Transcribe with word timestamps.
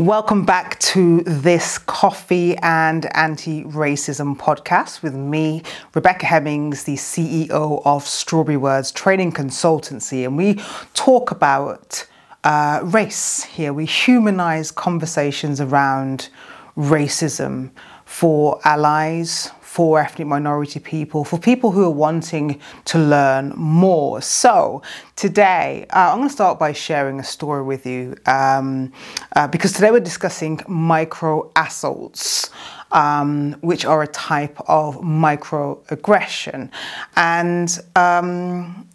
Welcome 0.00 0.46
back 0.46 0.78
to 0.78 1.20
this 1.24 1.76
Coffee 1.76 2.56
and 2.62 3.04
Anti 3.14 3.64
Racism 3.64 4.34
podcast 4.34 5.02
with 5.02 5.14
me, 5.14 5.62
Rebecca 5.92 6.24
Hemmings, 6.24 6.84
the 6.84 6.94
CEO 6.94 7.82
of 7.84 8.06
Strawberry 8.06 8.56
Words 8.56 8.92
Training 8.92 9.32
Consultancy. 9.32 10.24
And 10.24 10.38
we 10.38 10.54
talk 10.94 11.30
about 11.30 12.06
uh, 12.44 12.80
race 12.82 13.44
here. 13.44 13.74
We 13.74 13.84
humanize 13.84 14.70
conversations 14.70 15.60
around 15.60 16.30
racism 16.78 17.68
for 18.06 18.58
allies, 18.64 19.50
for 19.70 20.00
ethnic 20.00 20.26
minority 20.26 20.80
people, 20.80 21.22
for 21.24 21.38
people 21.38 21.70
who 21.70 21.84
are 21.84 21.96
wanting 22.06 22.60
to 22.84 22.98
learn 22.98 23.50
more. 23.50 24.20
So, 24.20 24.82
today 25.14 25.86
uh, 25.90 26.10
I'm 26.10 26.16
going 26.18 26.28
to 26.28 26.34
start 26.34 26.58
by 26.58 26.72
sharing 26.72 27.20
a 27.20 27.22
story 27.22 27.62
with 27.62 27.86
you 27.86 28.16
um, 28.26 28.92
uh, 29.36 29.46
because 29.46 29.72
today 29.72 29.92
we're 29.92 30.00
discussing 30.00 30.60
micro 30.66 31.52
assaults. 31.54 32.50
Um, 32.92 33.52
which 33.60 33.84
are 33.84 34.02
a 34.02 34.08
type 34.08 34.58
of 34.66 34.96
microaggression. 34.96 36.70
And 37.14 37.78
um, 37.94 38.88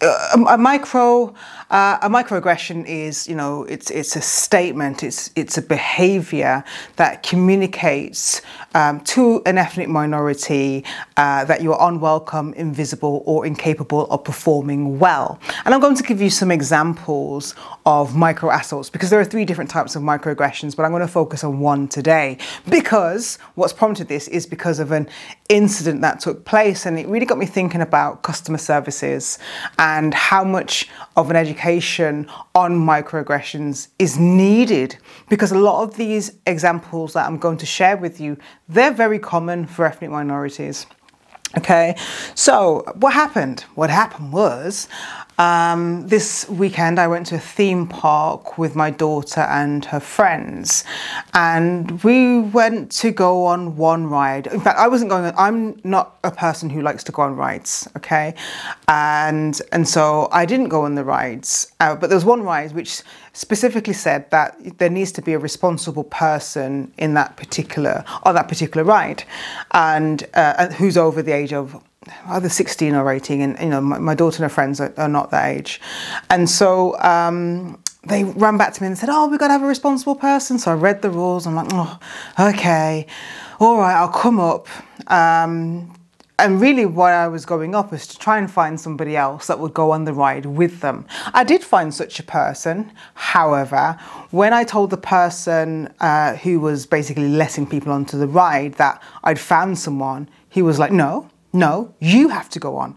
a, 0.00 0.38
a 0.50 0.58
micro 0.58 1.34
uh, 1.70 1.98
a 2.02 2.08
microaggression 2.08 2.86
is 2.86 3.26
you 3.26 3.34
know 3.34 3.64
it's 3.64 3.90
it's 3.90 4.14
a 4.14 4.20
statement 4.20 5.02
it's 5.02 5.30
it's 5.36 5.56
a 5.56 5.62
behavior 5.62 6.62
that 6.96 7.22
communicates 7.22 8.42
um, 8.74 9.00
to 9.00 9.42
an 9.46 9.58
ethnic 9.58 9.88
minority 9.88 10.84
uh, 11.16 11.44
that 11.46 11.62
you're 11.62 11.78
unwelcome 11.80 12.52
invisible 12.54 13.22
or 13.26 13.46
incapable 13.46 14.06
of 14.06 14.22
performing 14.22 14.98
well. 14.98 15.40
And 15.64 15.74
i'm 15.74 15.80
going 15.80 15.96
to 15.96 16.02
give 16.02 16.20
you 16.20 16.30
some 16.30 16.50
examples 16.50 17.54
of 17.86 18.14
micro 18.14 18.50
assaults 18.50 18.90
because 18.90 19.10
there 19.10 19.18
are 19.18 19.24
three 19.24 19.44
different 19.44 19.70
types 19.70 19.96
of 19.96 20.02
microaggressions 20.02 20.76
but 20.76 20.84
i'm 20.84 20.90
going 20.90 21.00
to 21.00 21.08
focus 21.08 21.42
on 21.42 21.58
one 21.58 21.88
today. 21.88 22.38
Because 22.68 23.38
what's 23.54 23.72
prompted 23.72 24.08
this 24.08 24.28
is 24.28 24.46
because 24.46 24.78
of 24.78 24.92
an 24.92 25.08
incident 25.48 26.02
that 26.02 26.20
took 26.20 26.44
place 26.44 26.86
and 26.86 26.98
it 26.98 27.06
really 27.06 27.26
got 27.26 27.38
me 27.38 27.46
thinking 27.46 27.80
about 27.80 28.22
customer 28.22 28.58
services 28.58 29.38
and 29.86 30.12
how 30.14 30.42
much 30.42 30.88
of 31.16 31.30
an 31.30 31.36
education 31.36 32.28
on 32.56 32.72
microaggressions 32.72 33.88
is 34.00 34.18
needed 34.18 34.98
because 35.28 35.52
a 35.52 35.58
lot 35.58 35.84
of 35.84 35.96
these 35.96 36.32
examples 36.44 37.12
that 37.12 37.24
I'm 37.24 37.38
going 37.38 37.58
to 37.58 37.66
share 37.66 37.96
with 37.96 38.20
you, 38.20 38.36
they're 38.68 38.92
very 38.92 39.20
common 39.20 39.64
for 39.64 39.86
ethnic 39.86 40.10
minorities. 40.10 40.86
Okay, 41.56 41.94
so 42.34 42.84
what 42.96 43.12
happened? 43.12 43.60
What 43.76 43.88
happened 43.90 44.32
was 44.32 44.88
um, 45.38 46.08
this 46.08 46.48
weekend 46.48 46.98
I 46.98 47.08
went 47.08 47.26
to 47.26 47.36
a 47.36 47.38
theme 47.38 47.86
park 47.86 48.56
with 48.56 48.74
my 48.74 48.90
daughter 48.90 49.40
and 49.40 49.84
her 49.86 50.00
friends, 50.00 50.84
and 51.34 52.02
we 52.02 52.40
went 52.40 52.90
to 52.92 53.10
go 53.10 53.44
on 53.44 53.76
one 53.76 54.06
ride. 54.06 54.46
In 54.46 54.60
fact, 54.60 54.78
I 54.78 54.88
wasn't 54.88 55.10
going. 55.10 55.32
I'm 55.36 55.78
not 55.84 56.18
a 56.24 56.30
person 56.30 56.70
who 56.70 56.80
likes 56.82 57.04
to 57.04 57.12
go 57.12 57.22
on 57.22 57.36
rides. 57.36 57.88
Okay, 57.96 58.34
and 58.88 59.60
and 59.72 59.88
so 59.88 60.28
I 60.32 60.46
didn't 60.46 60.68
go 60.68 60.82
on 60.82 60.94
the 60.94 61.04
rides. 61.04 61.72
Uh, 61.80 61.94
but 61.94 62.08
there 62.08 62.16
was 62.16 62.24
one 62.24 62.42
ride 62.42 62.72
which 62.72 63.02
specifically 63.32 63.92
said 63.92 64.30
that 64.30 64.78
there 64.78 64.88
needs 64.88 65.12
to 65.12 65.22
be 65.22 65.34
a 65.34 65.38
responsible 65.38 66.04
person 66.04 66.92
in 66.96 67.14
that 67.14 67.36
particular 67.36 68.04
on 68.22 68.34
that 68.34 68.48
particular 68.48 68.84
ride, 68.84 69.24
and 69.72 70.26
uh, 70.34 70.68
who's 70.72 70.96
over 70.96 71.20
the 71.22 71.32
age 71.32 71.52
of 71.52 71.82
either 72.26 72.48
16 72.48 72.94
or 72.94 73.10
18 73.10 73.40
and 73.40 73.58
you 73.60 73.68
know 73.68 73.80
my, 73.80 73.98
my 73.98 74.14
daughter 74.14 74.36
and 74.36 74.50
her 74.50 74.54
friends 74.54 74.80
are, 74.80 74.92
are, 74.96 75.08
not 75.08 75.30
that 75.30 75.46
age. 75.46 75.80
And 76.30 76.48
so 76.48 76.98
um, 77.00 77.82
they 78.06 78.24
ran 78.24 78.56
back 78.56 78.74
to 78.74 78.82
me 78.82 78.88
and 78.88 78.98
said 78.98 79.08
oh 79.08 79.28
we've 79.28 79.40
got 79.40 79.48
to 79.48 79.52
have 79.52 79.62
a 79.62 79.66
responsible 79.66 80.14
person. 80.14 80.58
So 80.58 80.70
i 80.70 80.74
read 80.74 81.02
the 81.02 81.10
rules. 81.10 81.46
I'm 81.46 81.54
like 81.54 81.68
oh 81.72 81.98
okay. 82.38 83.06
All 83.60 83.78
right 83.78 83.94
i'll 83.94 84.08
come 84.08 84.40
up. 84.40 84.68
Um, 85.10 85.92
and 86.38 86.60
really, 86.60 86.84
what 86.84 87.14
I 87.14 87.28
was 87.28 87.46
going 87.46 87.74
up 87.74 87.90
was 87.90 88.06
to 88.08 88.18
try 88.18 88.36
and 88.36 88.50
find 88.50 88.78
somebody 88.78 89.16
else 89.16 89.46
that 89.46 89.58
would 89.58 89.72
go 89.72 89.92
on 89.92 90.04
the 90.04 90.12
ride 90.12 90.44
with 90.44 90.80
them. 90.80 91.06
I 91.32 91.44
did 91.44 91.64
find 91.64 91.94
such 91.94 92.20
a 92.20 92.22
person. 92.22 92.92
However, 93.14 93.98
when 94.32 94.52
I 94.52 94.62
told 94.62 94.90
the 94.90 94.98
person 94.98 95.94
uh, 96.00 96.34
who 96.36 96.60
was 96.60 96.84
basically 96.84 97.28
letting 97.28 97.66
people 97.66 97.90
onto 97.90 98.18
the 98.18 98.26
ride 98.26 98.74
that 98.74 99.02
I'd 99.24 99.40
found 99.40 99.78
someone, 99.78 100.28
he 100.50 100.60
was 100.60 100.78
like, 100.78 100.92
No, 100.92 101.30
no, 101.52 101.94
you 102.00 102.28
have 102.28 102.48
to 102.50 102.60
go 102.60 102.76
on. 102.76 102.96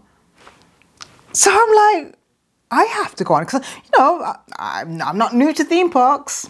So 1.32 1.50
I'm 1.50 2.04
like, 2.04 2.14
I 2.70 2.84
have 2.84 3.14
to 3.16 3.24
go 3.24 3.34
on 3.34 3.44
because, 3.44 3.64
you 3.76 3.98
know, 3.98 4.34
I, 4.58 4.82
I'm 4.82 5.18
not 5.18 5.34
new 5.34 5.52
to 5.52 5.64
theme 5.64 5.90
parks 5.90 6.48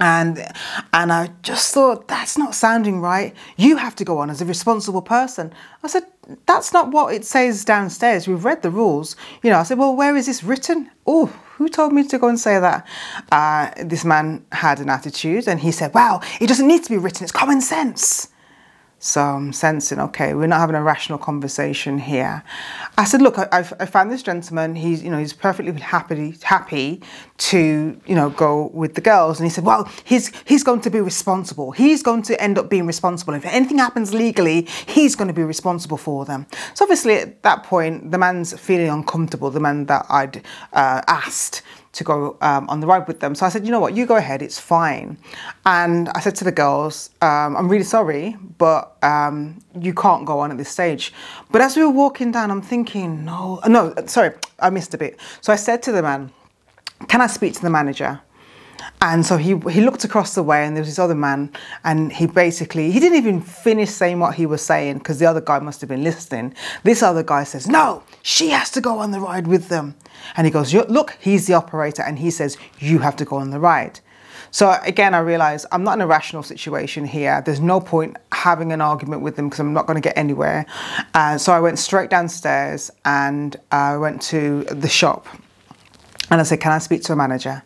and 0.00 0.46
and 0.92 1.12
I 1.12 1.30
just 1.42 1.74
thought 1.74 2.08
that's 2.08 2.38
not 2.38 2.54
sounding 2.54 3.00
right. 3.00 3.34
You 3.56 3.76
have 3.76 3.96
to 3.96 4.04
go 4.04 4.18
on 4.18 4.30
as 4.30 4.40
a 4.40 4.44
responsible 4.44 5.02
person. 5.02 5.52
I 5.82 5.88
said 5.88 6.04
that's 6.46 6.72
not 6.72 6.90
what 6.90 7.14
it 7.14 7.24
says 7.24 7.64
downstairs. 7.64 8.28
We've 8.28 8.44
read 8.44 8.62
the 8.62 8.70
rules. 8.70 9.16
You 9.42 9.50
know, 9.50 9.58
I 9.58 9.62
said, 9.62 9.78
well, 9.78 9.96
where 9.96 10.16
is 10.16 10.26
this 10.26 10.44
written? 10.44 10.90
Oh, 11.06 11.26
who 11.56 11.68
told 11.68 11.92
me 11.92 12.04
to 12.04 12.18
go 12.18 12.28
and 12.28 12.38
say 12.38 12.60
that? 12.60 12.86
Uh, 13.32 13.70
this 13.84 14.04
man 14.04 14.44
had 14.52 14.78
an 14.80 14.90
attitude, 14.90 15.48
and 15.48 15.58
he 15.60 15.72
said, 15.72 15.94
well, 15.94 16.22
it 16.40 16.46
doesn't 16.46 16.68
need 16.68 16.84
to 16.84 16.90
be 16.90 16.98
written. 16.98 17.24
It's 17.24 17.32
common 17.32 17.60
sense. 17.60 18.28
So 19.00 19.22
I'm 19.22 19.52
sensing, 19.52 20.00
okay, 20.00 20.34
we're 20.34 20.48
not 20.48 20.58
having 20.58 20.74
a 20.74 20.82
rational 20.82 21.18
conversation 21.18 21.98
here. 21.98 22.42
I 22.96 23.04
said, 23.04 23.22
look, 23.22 23.38
I, 23.38 23.46
I've, 23.52 23.72
I 23.78 23.86
found 23.86 24.10
this 24.10 24.24
gentleman. 24.24 24.74
He's, 24.74 25.04
you 25.04 25.10
know, 25.10 25.18
he's 25.18 25.32
perfectly 25.32 25.72
happy, 25.80 26.34
happy 26.42 27.00
to, 27.36 28.00
you 28.06 28.14
know, 28.16 28.30
go 28.30 28.70
with 28.74 28.96
the 28.96 29.00
girls. 29.00 29.38
And 29.38 29.46
he 29.46 29.50
said, 29.50 29.64
well, 29.64 29.88
he's, 30.02 30.32
he's 30.46 30.64
going 30.64 30.80
to 30.80 30.90
be 30.90 31.00
responsible. 31.00 31.70
He's 31.70 32.02
going 32.02 32.22
to 32.22 32.42
end 32.42 32.58
up 32.58 32.68
being 32.68 32.86
responsible. 32.86 33.34
If 33.34 33.44
anything 33.46 33.78
happens 33.78 34.12
legally, 34.12 34.62
he's 34.86 35.14
going 35.14 35.28
to 35.28 35.34
be 35.34 35.44
responsible 35.44 35.96
for 35.96 36.24
them. 36.24 36.46
So 36.74 36.84
obviously 36.84 37.14
at 37.18 37.42
that 37.44 37.62
point, 37.62 38.10
the 38.10 38.18
man's 38.18 38.58
feeling 38.58 38.88
uncomfortable, 38.88 39.50
the 39.50 39.60
man 39.60 39.86
that 39.86 40.06
I'd 40.08 40.38
uh, 40.72 41.02
asked 41.06 41.62
to 41.92 42.04
go 42.04 42.36
um, 42.40 42.68
on 42.68 42.80
the 42.80 42.86
ride 42.86 43.06
with 43.08 43.20
them. 43.20 43.34
So 43.34 43.46
I 43.46 43.48
said, 43.48 43.64
you 43.64 43.72
know 43.72 43.80
what, 43.80 43.96
you 43.96 44.06
go 44.06 44.16
ahead, 44.16 44.42
it's 44.42 44.58
fine. 44.58 45.18
And 45.64 46.08
I 46.10 46.20
said 46.20 46.36
to 46.36 46.44
the 46.44 46.52
girls, 46.52 47.10
um, 47.22 47.56
I'm 47.56 47.68
really 47.68 47.84
sorry, 47.84 48.36
but 48.58 48.96
um, 49.02 49.62
you 49.78 49.94
can't 49.94 50.26
go 50.26 50.40
on 50.40 50.50
at 50.50 50.58
this 50.58 50.68
stage. 50.68 51.12
But 51.50 51.60
as 51.60 51.76
we 51.76 51.82
were 51.84 51.90
walking 51.90 52.30
down, 52.30 52.50
I'm 52.50 52.62
thinking, 52.62 53.24
no, 53.24 53.60
no, 53.66 53.94
sorry, 54.06 54.32
I 54.60 54.70
missed 54.70 54.94
a 54.94 54.98
bit. 54.98 55.18
So 55.40 55.52
I 55.52 55.56
said 55.56 55.82
to 55.84 55.92
the 55.92 56.02
man, 56.02 56.30
can 57.08 57.20
I 57.20 57.26
speak 57.26 57.54
to 57.54 57.62
the 57.62 57.70
manager? 57.70 58.20
And 59.00 59.24
so 59.24 59.36
he 59.36 59.56
he 59.70 59.80
looked 59.80 60.04
across 60.04 60.34
the 60.34 60.42
way, 60.42 60.64
and 60.64 60.76
there 60.76 60.80
was 60.80 60.88
this 60.88 60.98
other 60.98 61.14
man, 61.14 61.52
and 61.84 62.12
he 62.12 62.26
basically 62.26 62.90
he 62.90 62.98
didn't 62.98 63.18
even 63.18 63.40
finish 63.40 63.90
saying 63.90 64.18
what 64.18 64.34
he 64.34 64.44
was 64.44 64.60
saying 64.60 64.98
because 64.98 65.20
the 65.20 65.26
other 65.26 65.40
guy 65.40 65.60
must 65.60 65.80
have 65.80 65.88
been 65.88 66.02
listening. 66.02 66.54
This 66.82 67.02
other 67.02 67.22
guy 67.22 67.44
says, 67.44 67.68
"No, 67.68 68.02
she 68.22 68.50
has 68.50 68.70
to 68.72 68.80
go 68.80 68.98
on 68.98 69.12
the 69.12 69.20
ride 69.20 69.46
with 69.46 69.68
them," 69.68 69.94
and 70.36 70.46
he 70.46 70.50
goes, 70.50 70.74
"Look, 70.74 71.16
he's 71.20 71.46
the 71.46 71.54
operator," 71.54 72.02
and 72.02 72.18
he 72.18 72.30
says, 72.30 72.56
"You 72.80 72.98
have 72.98 73.14
to 73.16 73.24
go 73.24 73.36
on 73.36 73.50
the 73.50 73.60
ride." 73.60 74.00
So 74.50 74.76
again, 74.82 75.14
I 75.14 75.18
realize 75.18 75.66
I'm 75.70 75.84
not 75.84 75.94
in 75.94 76.00
a 76.00 76.06
rational 76.06 76.42
situation 76.42 77.04
here. 77.04 77.42
There's 77.44 77.60
no 77.60 77.80
point 77.80 78.16
having 78.32 78.72
an 78.72 78.80
argument 78.80 79.22
with 79.22 79.36
them 79.36 79.46
because 79.48 79.60
I'm 79.60 79.74
not 79.74 79.86
going 79.86 80.00
to 80.00 80.00
get 80.00 80.16
anywhere. 80.16 80.66
Uh, 81.14 81.38
so 81.38 81.52
I 81.52 81.60
went 81.60 81.78
straight 81.78 82.10
downstairs 82.10 82.90
and 83.04 83.56
I 83.70 83.96
went 83.96 84.22
to 84.22 84.64
the 84.64 84.88
shop 84.88 85.26
and 86.30 86.40
I 86.40 86.44
said, 86.44 86.60
"Can 86.60 86.72
I 86.72 86.78
speak 86.78 87.02
to 87.04 87.12
a 87.12 87.16
manager?" 87.16 87.62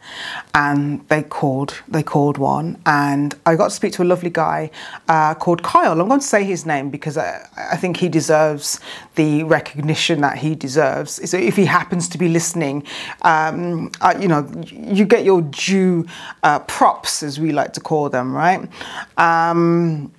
And 0.55 1.07
they 1.09 1.23
called. 1.23 1.83
They 1.89 2.03
called 2.03 2.39
one, 2.39 2.81
and 2.87 3.35
I 3.45 3.57
got 3.57 3.69
to 3.69 3.75
speak 3.75 3.93
to 3.95 4.03
a 4.03 4.05
lovely 4.05 4.31
guy 4.31 4.71
uh, 5.09 5.35
called 5.35 5.63
Kyle. 5.63 6.01
I'm 6.01 6.09
going 6.09 6.21
to 6.21 6.27
say 6.27 6.45
his 6.45 6.65
name 6.67 6.91
because 6.91 7.17
I, 7.17 7.49
I, 7.57 7.77
think 7.77 7.97
he 7.97 8.09
deserves 8.09 8.81
the 9.17 9.43
recognition 9.45 10.21
that 10.21 10.39
he 10.39 10.55
deserves. 10.55 11.29
So 11.29 11.37
if 11.37 11.57
he 11.57 11.65
happens 11.65 12.09
to 12.11 12.19
be 12.19 12.29
listening, 12.29 12.85
um, 13.23 13.91
uh, 14.01 14.15
you 14.19 14.29
know, 14.29 14.49
you 14.67 15.05
get 15.05 15.25
your 15.25 15.43
due 15.43 16.07
uh, 16.43 16.61
props, 16.61 17.23
as 17.23 17.41
we 17.41 17.53
like 17.53 17.73
to 17.75 17.81
call 17.81 18.09
them, 18.09 18.33
right? 18.35 18.69
Um, 19.17 20.13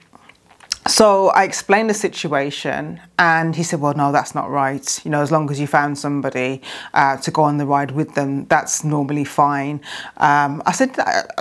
so 0.88 1.30
I 1.30 1.44
explained 1.46 1.89
the 1.89 1.94
situation, 1.94 3.00
and 3.19 3.56
he 3.56 3.63
said, 3.63 3.80
"Well, 3.80 3.94
no, 3.94 4.12
that's 4.12 4.33
not 4.33 4.50
right. 4.50 5.00
You 5.04 5.12
know, 5.12 5.21
as 5.21 5.31
long 5.31 5.50
as 5.51 5.60
you 5.60 5.68
found 5.68 5.98
somebody 5.98 6.62
uh, 6.94 7.18
to 7.18 7.31
go 7.31 7.44
on 7.44 7.57
the 7.57 7.65
ride 7.65 7.92
with 7.92 8.15
them, 8.15 8.45
that's 8.45 8.83
normally 8.83 9.25
fine." 9.25 9.81
Um, 10.18 10.63
I 10.65 10.71
said, 10.71 10.95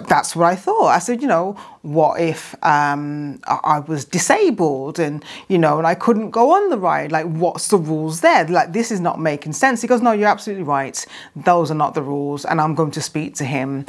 "That's 0.08 0.36
what 0.36 0.46
I 0.46 0.56
thought." 0.56 0.88
I 0.88 0.98
said, 0.98 1.22
"You 1.22 1.28
know, 1.28 1.56
what 1.82 2.20
if 2.20 2.54
um, 2.64 3.40
I 3.44 3.80
was 3.80 4.04
disabled 4.04 5.00
and, 5.00 5.24
you 5.48 5.58
know, 5.58 5.78
and 5.78 5.86
I 5.86 5.96
couldn't 5.96 6.30
go 6.30 6.52
on 6.52 6.70
the 6.70 6.78
ride? 6.78 7.10
Like, 7.10 7.26
what's 7.26 7.68
the 7.68 7.76
rules 7.76 8.20
there? 8.20 8.46
Like, 8.46 8.72
this 8.72 8.92
is 8.92 9.00
not 9.00 9.20
making 9.20 9.52
sense. 9.52 9.82
He 9.82 9.88
goes, 9.88 10.00
no, 10.00 10.12
you're 10.12 10.28
absolutely 10.28 10.62
right. 10.62 11.04
Those 11.34 11.72
are 11.72 11.74
not 11.74 11.94
the 11.94 12.02
rules. 12.02 12.44
And 12.44 12.60
I'm 12.60 12.76
going 12.76 12.92
to 12.92 13.02
speak 13.02 13.34
to 13.36 13.44
him. 13.44 13.84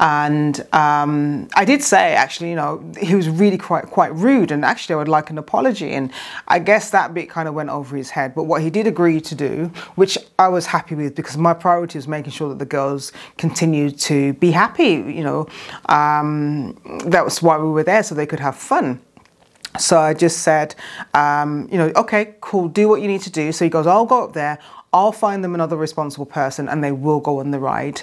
And 0.00 0.66
um, 0.72 1.48
I 1.54 1.64
did 1.64 1.84
say, 1.84 2.14
actually, 2.14 2.50
you 2.50 2.56
know, 2.56 2.84
he 3.00 3.14
was 3.14 3.28
really 3.28 3.58
quite, 3.58 3.86
quite 3.86 4.12
rude. 4.14 4.50
And 4.50 4.64
actually, 4.64 4.94
I 4.94 4.98
would 4.98 5.08
like 5.08 5.30
an 5.30 5.38
apology. 5.38 5.92
And 5.92 6.10
I 6.48 6.58
guess 6.58 6.90
that 6.90 7.14
bit 7.14 7.25
kind 7.26 7.48
of 7.48 7.54
went 7.54 7.68
over 7.70 7.96
his 7.96 8.10
head. 8.10 8.34
But 8.34 8.44
what 8.44 8.62
he 8.62 8.70
did 8.70 8.86
agree 8.86 9.20
to 9.20 9.34
do, 9.34 9.70
which 9.96 10.16
I 10.38 10.48
was 10.48 10.66
happy 10.66 10.94
with 10.94 11.14
because 11.14 11.36
my 11.36 11.54
priority 11.54 11.98
was 11.98 12.08
making 12.08 12.32
sure 12.32 12.48
that 12.48 12.58
the 12.58 12.66
girls 12.66 13.12
continued 13.36 13.98
to 14.00 14.32
be 14.34 14.50
happy, 14.50 14.92
you 14.94 15.22
know, 15.22 15.46
um, 15.88 16.78
that 17.06 17.24
was 17.24 17.42
why 17.42 17.58
we 17.58 17.68
were 17.68 17.84
there 17.84 18.02
so 18.02 18.14
they 18.14 18.26
could 18.26 18.40
have 18.40 18.56
fun. 18.56 19.00
So 19.78 19.98
I 19.98 20.14
just 20.14 20.38
said, 20.38 20.74
um, 21.14 21.68
you 21.70 21.78
know, 21.78 21.92
okay, 21.96 22.34
cool, 22.40 22.68
do 22.68 22.88
what 22.88 23.02
you 23.02 23.08
need 23.08 23.20
to 23.22 23.30
do. 23.30 23.52
So 23.52 23.64
he 23.64 23.70
goes, 23.70 23.86
I'll 23.86 24.06
go 24.06 24.24
up 24.24 24.32
there, 24.32 24.58
I'll 24.96 25.12
find 25.12 25.44
them 25.44 25.54
another 25.54 25.76
responsible 25.76 26.24
person 26.24 26.70
and 26.70 26.82
they 26.82 26.90
will 26.90 27.20
go 27.20 27.40
on 27.40 27.50
the 27.50 27.58
ride. 27.58 28.00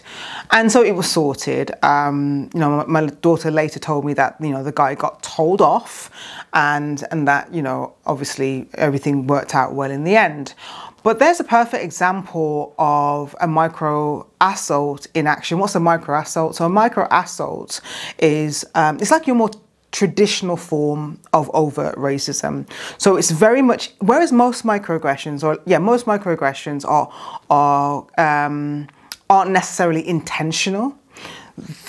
And 0.51 0.72
so 0.72 0.84
it 0.84 0.92
was 0.92 1.10
sorted. 1.10 1.72
Um, 1.84 2.51
you 2.54 2.60
know, 2.60 2.86
my, 2.86 3.01
my, 3.01 3.07
daughter 3.07 3.50
later 3.50 3.80
told 3.80 4.06
me 4.06 4.13
that, 4.13 4.36
you 4.40 4.50
know, 4.50 4.63
the 4.63 4.72
guy 4.72 4.94
got 4.94 5.24
told 5.24 5.60
off 5.60 6.12
and, 6.54 7.04
and 7.10 7.28
that, 7.28 7.51
you 7.51 7.63
know, 7.63 7.95
obviously 8.06 8.68
everything 8.75 9.25
worked 9.25 9.56
out 9.56 9.74
well 9.74 9.90
in 9.90 10.04
the 10.04 10.16
end. 10.16 10.54
But 11.01 11.18
there's 11.18 11.40
a 11.40 11.44
perfect 11.44 11.84
example 11.84 12.75
of 12.78 13.36
a 13.42 13.48
micro 13.48 14.28
assault 14.40 15.07
in 15.16 15.25
action. 15.25 15.57
What's 15.57 15.75
a 15.75 15.80
micro 15.80 16.19
assault? 16.19 16.56
So 16.56 16.66
a 16.66 16.69
micro 16.69 17.07
assault 17.10 17.81
is 18.19 18.66
um, 18.75 18.98
it's 19.01 19.12
like 19.12 19.25
your 19.25 19.36
more 19.36 19.50
traditional 19.94 20.57
form 20.57 21.19
of 21.31 21.50
overt 21.54 21.95
racism. 21.95 22.68
So 22.98 23.16
it's 23.16 23.31
very 23.31 23.62
much 23.62 23.92
whereas 24.00 24.34
most 24.34 24.66
microaggressions, 24.66 25.44
or 25.44 25.60
yeah, 25.66 25.78
most 25.78 26.06
microaggressions 26.06 26.84
are 26.86 27.10
are 27.50 28.06
um, 28.18 28.90
aren't 29.30 29.51
necessarily 29.51 30.06
intentional. 30.06 30.98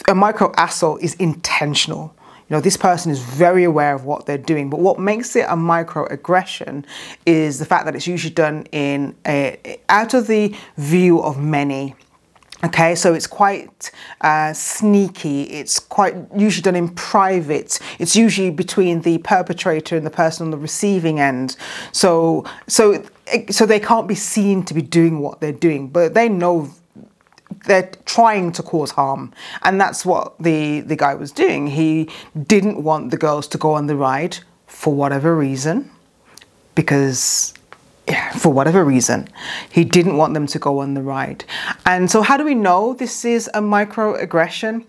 A 0.06 0.14
micro 0.14 0.52
assault 0.56 1.02
is 1.02 1.14
intentional. 1.14 2.14
You 2.48 2.56
know, 2.56 2.60
this 2.60 2.76
person 2.76 3.10
is 3.10 3.20
very 3.20 3.64
aware 3.64 3.94
of 3.94 4.04
what 4.04 4.26
they're 4.26 4.36
doing, 4.36 4.68
but 4.68 4.78
what 4.78 4.98
makes 4.98 5.34
it 5.34 5.46
a 5.46 5.56
microaggression 5.56 6.84
is 7.24 7.58
the 7.58 7.64
fact 7.64 7.86
that 7.86 7.96
it's 7.96 8.06
usually 8.06 8.34
done 8.34 8.66
in 8.70 9.16
a, 9.26 9.78
out 9.88 10.12
of 10.12 10.26
the 10.26 10.54
view 10.76 11.22
of 11.22 11.40
many. 11.40 11.94
Okay, 12.62 12.94
so 12.94 13.12
it's 13.12 13.26
quite 13.26 13.90
uh, 14.20 14.52
sneaky. 14.52 15.42
It's 15.42 15.78
quite 15.78 16.14
usually 16.34 16.62
done 16.62 16.76
in 16.76 16.88
private. 16.88 17.78
It's 17.98 18.14
usually 18.14 18.50
between 18.50 19.02
the 19.02 19.18
perpetrator 19.18 19.96
and 19.96 20.06
the 20.06 20.10
person 20.10 20.46
on 20.46 20.50
the 20.50 20.56
receiving 20.56 21.20
end. 21.20 21.56
So, 21.92 22.44
so, 22.68 23.04
so 23.50 23.66
they 23.66 23.80
can't 23.80 24.06
be 24.06 24.14
seen 24.14 24.64
to 24.64 24.74
be 24.74 24.82
doing 24.82 25.18
what 25.18 25.40
they're 25.40 25.52
doing, 25.52 25.88
but 25.88 26.14
they 26.14 26.28
know 26.28 26.70
they're 27.66 27.90
trying 28.04 28.52
to 28.52 28.62
cause 28.62 28.90
harm 28.90 29.32
and 29.62 29.80
that's 29.80 30.04
what 30.04 30.34
the 30.38 30.80
the 30.80 30.96
guy 30.96 31.14
was 31.14 31.30
doing 31.32 31.66
he 31.66 32.08
didn't 32.46 32.82
want 32.82 33.10
the 33.10 33.16
girls 33.16 33.46
to 33.46 33.56
go 33.56 33.72
on 33.72 33.86
the 33.86 33.96
ride 33.96 34.36
for 34.66 34.92
whatever 34.92 35.34
reason 35.34 35.90
because 36.74 37.54
for 38.36 38.52
whatever 38.52 38.84
reason, 38.84 39.28
he 39.70 39.84
didn't 39.84 40.16
want 40.16 40.34
them 40.34 40.46
to 40.48 40.58
go 40.58 40.80
on 40.80 40.94
the 40.94 41.02
ride. 41.02 41.44
And 41.86 42.10
so, 42.10 42.22
how 42.22 42.36
do 42.36 42.44
we 42.44 42.54
know 42.54 42.94
this 42.94 43.24
is 43.24 43.48
a 43.54 43.60
microaggression? 43.60 44.84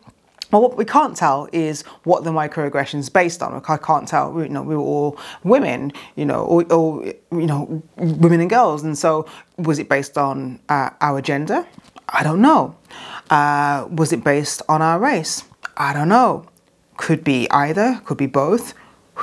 Well, 0.51 0.61
what 0.61 0.77
we 0.77 0.85
can't 0.85 1.17
tell 1.17 1.49
is 1.51 1.81
what 2.03 2.23
the 2.23 2.31
microaggression 2.31 2.99
is 2.99 3.09
based 3.09 3.41
on. 3.41 3.61
I 3.67 3.77
can't 3.77 4.07
tell. 4.07 4.39
You 4.41 4.49
know, 4.49 4.61
we 4.61 4.75
were 4.75 4.81
all 4.81 5.19
women. 5.43 5.91
You 6.15 6.25
know, 6.25 6.43
or, 6.45 6.63
or 6.71 7.05
you 7.05 7.47
know, 7.47 7.83
women 7.97 8.39
and 8.39 8.49
girls. 8.49 8.83
And 8.83 8.97
so, 8.97 9.27
was 9.57 9.79
it 9.79 9.89
based 9.89 10.17
on 10.17 10.59
uh, 10.69 10.91
our 11.01 11.21
gender? 11.21 11.65
I 12.09 12.23
don't 12.23 12.41
know. 12.41 12.75
Uh, 13.29 13.87
was 13.89 14.13
it 14.13 14.23
based 14.23 14.61
on 14.69 14.81
our 14.81 14.99
race? 14.99 15.43
I 15.77 15.93
don't 15.93 16.09
know. 16.09 16.45
Could 16.97 17.23
be 17.23 17.49
either, 17.51 18.01
could 18.05 18.17
be 18.17 18.27
both. 18.27 18.73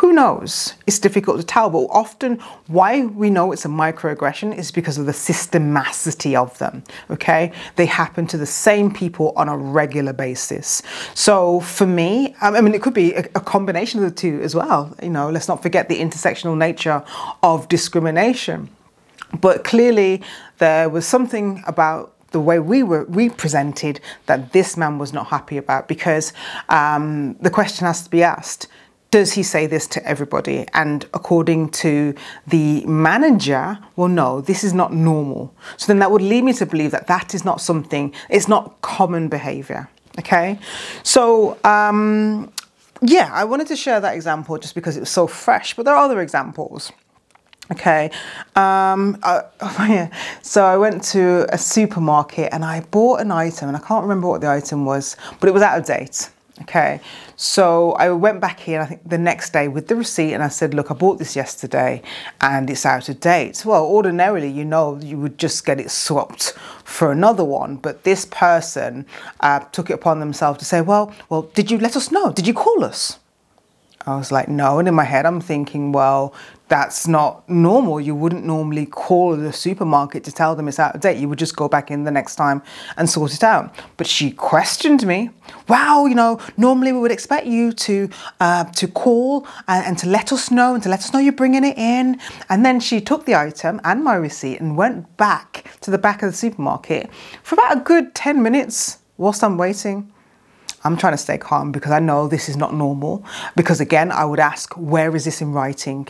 Who 0.02 0.12
knows? 0.12 0.74
It's 0.84 0.98
difficult 0.98 1.38
to 1.38 1.46
tell, 1.46 1.70
but 1.70 1.86
often 1.88 2.40
why 2.66 3.06
we 3.06 3.30
know 3.30 3.52
it's 3.52 3.64
a 3.64 3.68
microaggression 3.68 4.52
is 4.52 4.72
because 4.72 4.98
of 4.98 5.06
the 5.06 5.12
systemacity 5.12 6.34
of 6.34 6.58
them. 6.58 6.82
Okay, 7.08 7.52
they 7.76 7.86
happen 7.86 8.26
to 8.26 8.36
the 8.36 8.44
same 8.44 8.92
people 8.92 9.32
on 9.36 9.48
a 9.48 9.56
regular 9.56 10.12
basis. 10.12 10.82
So 11.14 11.60
for 11.60 11.86
me, 11.86 12.34
I 12.40 12.60
mean, 12.60 12.74
it 12.74 12.82
could 12.82 12.94
be 12.94 13.14
a, 13.14 13.20
a 13.36 13.40
combination 13.40 14.02
of 14.02 14.10
the 14.10 14.16
two 14.16 14.40
as 14.42 14.56
well. 14.56 14.92
You 15.00 15.10
know, 15.10 15.30
let's 15.30 15.46
not 15.46 15.62
forget 15.62 15.88
the 15.88 16.00
intersectional 16.00 16.58
nature 16.58 17.04
of 17.44 17.68
discrimination. 17.68 18.70
But 19.40 19.62
clearly, 19.62 20.20
there 20.58 20.88
was 20.88 21.06
something 21.06 21.62
about 21.64 22.12
the 22.32 22.40
way 22.40 22.58
we 22.58 22.82
were 22.82 23.04
we 23.04 23.30
presented 23.30 24.00
that 24.26 24.52
this 24.52 24.76
man 24.76 24.98
was 24.98 25.12
not 25.12 25.28
happy 25.28 25.58
about 25.58 25.86
because 25.86 26.32
um, 26.70 27.34
the 27.34 27.50
question 27.50 27.86
has 27.86 28.02
to 28.02 28.10
be 28.10 28.24
asked 28.24 28.66
does 29.12 29.34
he 29.34 29.42
say 29.42 29.66
this 29.66 29.86
to 29.86 30.04
everybody? 30.04 30.66
And 30.72 31.04
according 31.14 31.68
to 31.82 32.14
the 32.46 32.84
manager, 32.86 33.78
well, 33.94 34.08
no, 34.08 34.40
this 34.40 34.64
is 34.64 34.72
not 34.74 34.92
normal. 34.92 35.54
So 35.76 35.86
then 35.86 36.00
that 36.00 36.10
would 36.10 36.22
lead 36.22 36.42
me 36.42 36.54
to 36.54 36.66
believe 36.66 36.90
that 36.90 37.06
that 37.06 37.34
is 37.34 37.44
not 37.44 37.60
something, 37.60 38.12
it's 38.28 38.48
not 38.48 38.80
common 38.80 39.28
behavior. 39.28 39.88
Okay. 40.18 40.58
So, 41.02 41.58
um, 41.62 42.52
yeah, 43.02 43.30
I 43.32 43.44
wanted 43.44 43.66
to 43.68 43.76
share 43.76 44.00
that 44.00 44.14
example 44.14 44.56
just 44.58 44.74
because 44.74 44.96
it 44.96 45.00
was 45.00 45.10
so 45.10 45.26
fresh, 45.26 45.74
but 45.74 45.84
there 45.84 45.94
are 45.94 46.04
other 46.04 46.20
examples. 46.20 46.90
Okay, 47.70 48.10
um, 48.56 49.18
uh, 49.22 49.42
oh 49.60 49.86
yeah. 49.88 50.10
so 50.42 50.64
I 50.64 50.76
went 50.76 51.02
to 51.04 51.46
a 51.54 51.56
supermarket 51.56 52.52
and 52.52 52.64
I 52.64 52.80
bought 52.80 53.20
an 53.20 53.30
item, 53.30 53.68
and 53.68 53.76
I 53.76 53.80
can't 53.80 54.02
remember 54.02 54.28
what 54.28 54.40
the 54.40 54.48
item 54.48 54.84
was, 54.84 55.16
but 55.40 55.48
it 55.48 55.52
was 55.52 55.62
out 55.62 55.78
of 55.78 55.86
date. 55.86 56.28
Okay, 56.62 57.00
so 57.42 57.90
I 57.94 58.08
went 58.10 58.40
back 58.40 58.68
in, 58.68 58.80
I 58.80 58.86
think 58.86 59.08
the 59.08 59.18
next 59.18 59.52
day 59.52 59.66
with 59.66 59.88
the 59.88 59.96
receipt, 59.96 60.32
and 60.32 60.44
I 60.44 60.48
said, 60.48 60.74
Look, 60.74 60.92
I 60.92 60.94
bought 60.94 61.18
this 61.18 61.34
yesterday 61.34 62.00
and 62.40 62.70
it's 62.70 62.86
out 62.86 63.08
of 63.08 63.18
date. 63.18 63.64
Well, 63.66 63.84
ordinarily, 63.84 64.48
you 64.48 64.64
know, 64.64 65.00
you 65.02 65.18
would 65.18 65.38
just 65.38 65.66
get 65.66 65.80
it 65.80 65.90
swapped 65.90 66.52
for 66.84 67.10
another 67.10 67.42
one, 67.42 67.78
but 67.78 68.04
this 68.04 68.26
person 68.26 69.06
uh, 69.40 69.58
took 69.72 69.90
it 69.90 69.94
upon 69.94 70.20
themselves 70.20 70.60
to 70.60 70.64
say, 70.64 70.82
Well, 70.82 71.12
well, 71.30 71.42
did 71.42 71.68
you 71.68 71.78
let 71.78 71.96
us 71.96 72.12
know? 72.12 72.30
Did 72.30 72.46
you 72.46 72.54
call 72.54 72.84
us? 72.84 73.18
I 74.06 74.16
was 74.16 74.32
like, 74.32 74.48
no. 74.48 74.78
And 74.78 74.88
in 74.88 74.94
my 74.94 75.04
head, 75.04 75.26
I'm 75.26 75.40
thinking, 75.40 75.92
well, 75.92 76.34
that's 76.72 77.06
not 77.06 77.46
normal. 77.50 78.00
You 78.00 78.14
wouldn't 78.14 78.46
normally 78.46 78.86
call 78.86 79.36
the 79.36 79.52
supermarket 79.52 80.24
to 80.24 80.32
tell 80.32 80.56
them 80.56 80.68
it's 80.68 80.78
out 80.78 80.94
of 80.94 81.02
date. 81.02 81.18
You 81.18 81.28
would 81.28 81.38
just 81.38 81.54
go 81.54 81.68
back 81.68 81.90
in 81.90 82.04
the 82.04 82.10
next 82.10 82.36
time 82.36 82.62
and 82.96 83.10
sort 83.10 83.34
it 83.34 83.44
out. 83.44 83.74
But 83.98 84.06
she 84.06 84.30
questioned 84.30 85.06
me. 85.06 85.28
Wow, 85.68 86.06
you 86.06 86.14
know, 86.14 86.40
normally 86.56 86.92
we 86.92 87.00
would 87.00 87.10
expect 87.10 87.46
you 87.46 87.72
to 87.72 88.08
uh, 88.40 88.64
to 88.64 88.88
call 88.88 89.46
and, 89.68 89.84
and 89.84 89.98
to 89.98 90.08
let 90.08 90.32
us 90.32 90.50
know 90.50 90.72
and 90.72 90.82
to 90.82 90.88
let 90.88 91.00
us 91.00 91.12
know 91.12 91.18
you're 91.18 91.34
bringing 91.34 91.62
it 91.62 91.76
in. 91.76 92.18
And 92.48 92.64
then 92.64 92.80
she 92.80 93.02
took 93.02 93.26
the 93.26 93.34
item 93.34 93.78
and 93.84 94.02
my 94.02 94.14
receipt 94.14 94.58
and 94.58 94.74
went 94.74 95.14
back 95.18 95.70
to 95.82 95.90
the 95.90 95.98
back 95.98 96.22
of 96.22 96.30
the 96.30 96.36
supermarket 96.38 97.10
for 97.42 97.54
about 97.54 97.76
a 97.76 97.80
good 97.80 98.14
10 98.14 98.42
minutes 98.42 99.00
whilst 99.18 99.44
I'm 99.44 99.58
waiting. 99.58 100.10
I'm 100.84 100.96
trying 100.96 101.12
to 101.12 101.18
stay 101.18 101.36
calm 101.36 101.70
because 101.70 101.92
I 101.92 101.98
know 101.98 102.28
this 102.28 102.48
is 102.48 102.56
not 102.56 102.72
normal. 102.72 103.26
Because 103.56 103.78
again, 103.78 104.10
I 104.10 104.24
would 104.24 104.40
ask, 104.40 104.72
where 104.72 105.14
is 105.14 105.26
this 105.26 105.42
in 105.42 105.52
writing? 105.52 106.08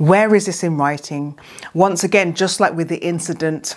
Where 0.00 0.34
is 0.34 0.46
this 0.46 0.64
in 0.64 0.78
writing? 0.78 1.38
Once 1.74 2.04
again, 2.04 2.32
just 2.32 2.58
like 2.58 2.72
with 2.72 2.88
the 2.88 2.96
incident 3.04 3.76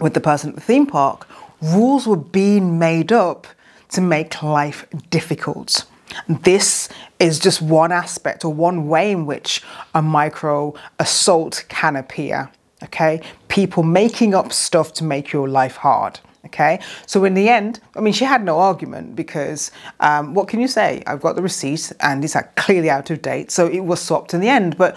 with 0.00 0.12
the 0.12 0.20
person 0.20 0.50
at 0.50 0.56
the 0.56 0.60
theme 0.60 0.84
park, 0.84 1.28
rules 1.62 2.08
were 2.08 2.16
being 2.16 2.76
made 2.76 3.12
up 3.12 3.46
to 3.90 4.00
make 4.00 4.42
life 4.42 4.84
difficult. 5.10 5.84
This 6.28 6.88
is 7.20 7.38
just 7.38 7.62
one 7.62 7.92
aspect 7.92 8.44
or 8.44 8.52
one 8.52 8.88
way 8.88 9.12
in 9.12 9.26
which 9.26 9.62
a 9.94 10.02
micro 10.02 10.74
assault 10.98 11.64
can 11.68 11.94
appear. 11.94 12.50
Okay, 12.82 13.20
people 13.46 13.84
making 13.84 14.34
up 14.34 14.52
stuff 14.52 14.92
to 14.94 15.04
make 15.04 15.32
your 15.32 15.48
life 15.48 15.76
hard. 15.76 16.18
Okay, 16.46 16.80
so 17.06 17.24
in 17.24 17.34
the 17.34 17.48
end, 17.48 17.78
I 17.96 18.00
mean, 18.00 18.12
she 18.12 18.24
had 18.24 18.44
no 18.44 18.58
argument 18.58 19.14
because 19.14 19.70
um, 20.00 20.34
what 20.34 20.48
can 20.48 20.60
you 20.60 20.68
say? 20.68 21.02
I've 21.06 21.20
got 21.20 21.36
the 21.36 21.42
receipt 21.42 21.92
and 22.00 22.24
it's 22.24 22.36
clearly 22.56 22.90
out 22.90 23.08
of 23.10 23.22
date, 23.22 23.52
so 23.52 23.68
it 23.68 23.80
was 23.80 24.00
swapped 24.00 24.34
in 24.34 24.40
the 24.40 24.48
end. 24.48 24.76
But 24.76 24.96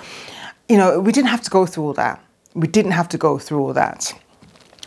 you 0.69 0.77
know, 0.77 0.99
we 0.99 1.11
didn't 1.11 1.29
have 1.29 1.41
to 1.41 1.49
go 1.49 1.65
through 1.65 1.85
all 1.85 1.93
that. 1.93 2.23
We 2.53 2.67
didn't 2.67 2.91
have 2.91 3.09
to 3.09 3.17
go 3.17 3.37
through 3.37 3.59
all 3.59 3.73
that. 3.73 4.13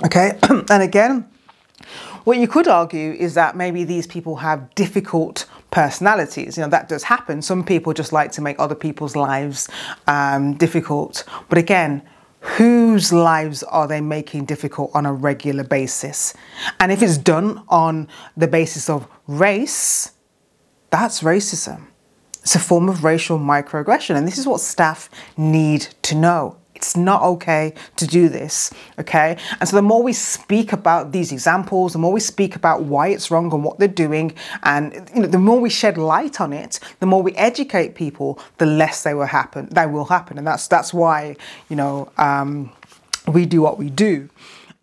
Okay, 0.04 0.38
and 0.48 0.82
again, 0.82 1.28
what 2.24 2.38
you 2.38 2.48
could 2.48 2.68
argue 2.68 3.12
is 3.12 3.34
that 3.34 3.56
maybe 3.56 3.84
these 3.84 4.06
people 4.06 4.36
have 4.36 4.74
difficult 4.74 5.46
personalities. 5.70 6.56
You 6.56 6.64
know, 6.64 6.70
that 6.70 6.88
does 6.88 7.02
happen. 7.02 7.42
Some 7.42 7.64
people 7.64 7.92
just 7.92 8.12
like 8.12 8.32
to 8.32 8.42
make 8.42 8.58
other 8.58 8.74
people's 8.74 9.16
lives 9.16 9.68
um, 10.06 10.54
difficult. 10.54 11.24
But 11.48 11.58
again, 11.58 12.02
whose 12.40 13.12
lives 13.12 13.62
are 13.62 13.86
they 13.86 14.00
making 14.00 14.46
difficult 14.46 14.90
on 14.94 15.06
a 15.06 15.12
regular 15.12 15.64
basis? 15.64 16.34
And 16.78 16.92
if 16.92 17.02
it's 17.02 17.18
done 17.18 17.62
on 17.68 18.08
the 18.36 18.48
basis 18.48 18.90
of 18.90 19.06
race, 19.26 20.12
that's 20.90 21.20
racism. 21.20 21.86
It's 22.42 22.54
a 22.54 22.58
form 22.58 22.88
of 22.88 23.04
racial 23.04 23.38
microaggression, 23.38 24.16
and 24.16 24.26
this 24.26 24.38
is 24.38 24.46
what 24.46 24.60
staff 24.60 25.10
need 25.36 25.88
to 26.02 26.14
know. 26.14 26.56
It's 26.74 26.96
not 26.96 27.22
okay 27.22 27.74
to 27.96 28.06
do 28.06 28.30
this, 28.30 28.72
okay? 28.98 29.36
And 29.60 29.68
so 29.68 29.76
the 29.76 29.82
more 29.82 30.02
we 30.02 30.14
speak 30.14 30.72
about 30.72 31.12
these 31.12 31.30
examples, 31.30 31.92
the 31.92 31.98
more 31.98 32.10
we 32.10 32.20
speak 32.20 32.56
about 32.56 32.84
why 32.84 33.08
it's 33.08 33.30
wrong 33.30 33.52
and 33.52 33.62
what 33.62 33.78
they're 33.78 33.86
doing, 33.86 34.34
and 34.62 35.10
you 35.14 35.20
know, 35.20 35.28
the 35.28 35.38
more 35.38 35.60
we 35.60 35.68
shed 35.68 35.98
light 35.98 36.40
on 36.40 36.54
it, 36.54 36.80
the 36.98 37.04
more 37.04 37.22
we 37.22 37.34
educate 37.34 37.94
people, 37.94 38.38
the 38.56 38.64
less 38.64 39.02
they 39.02 39.12
will 39.12 39.26
happen. 39.26 39.68
They 39.70 39.86
will 39.86 40.06
happen, 40.06 40.38
and 40.38 40.46
that's 40.46 40.68
that's 40.68 40.94
why 40.94 41.36
you 41.68 41.76
know 41.76 42.10
um, 42.16 42.72
we 43.28 43.44
do 43.44 43.60
what 43.60 43.76
we 43.76 43.90
do. 43.90 44.30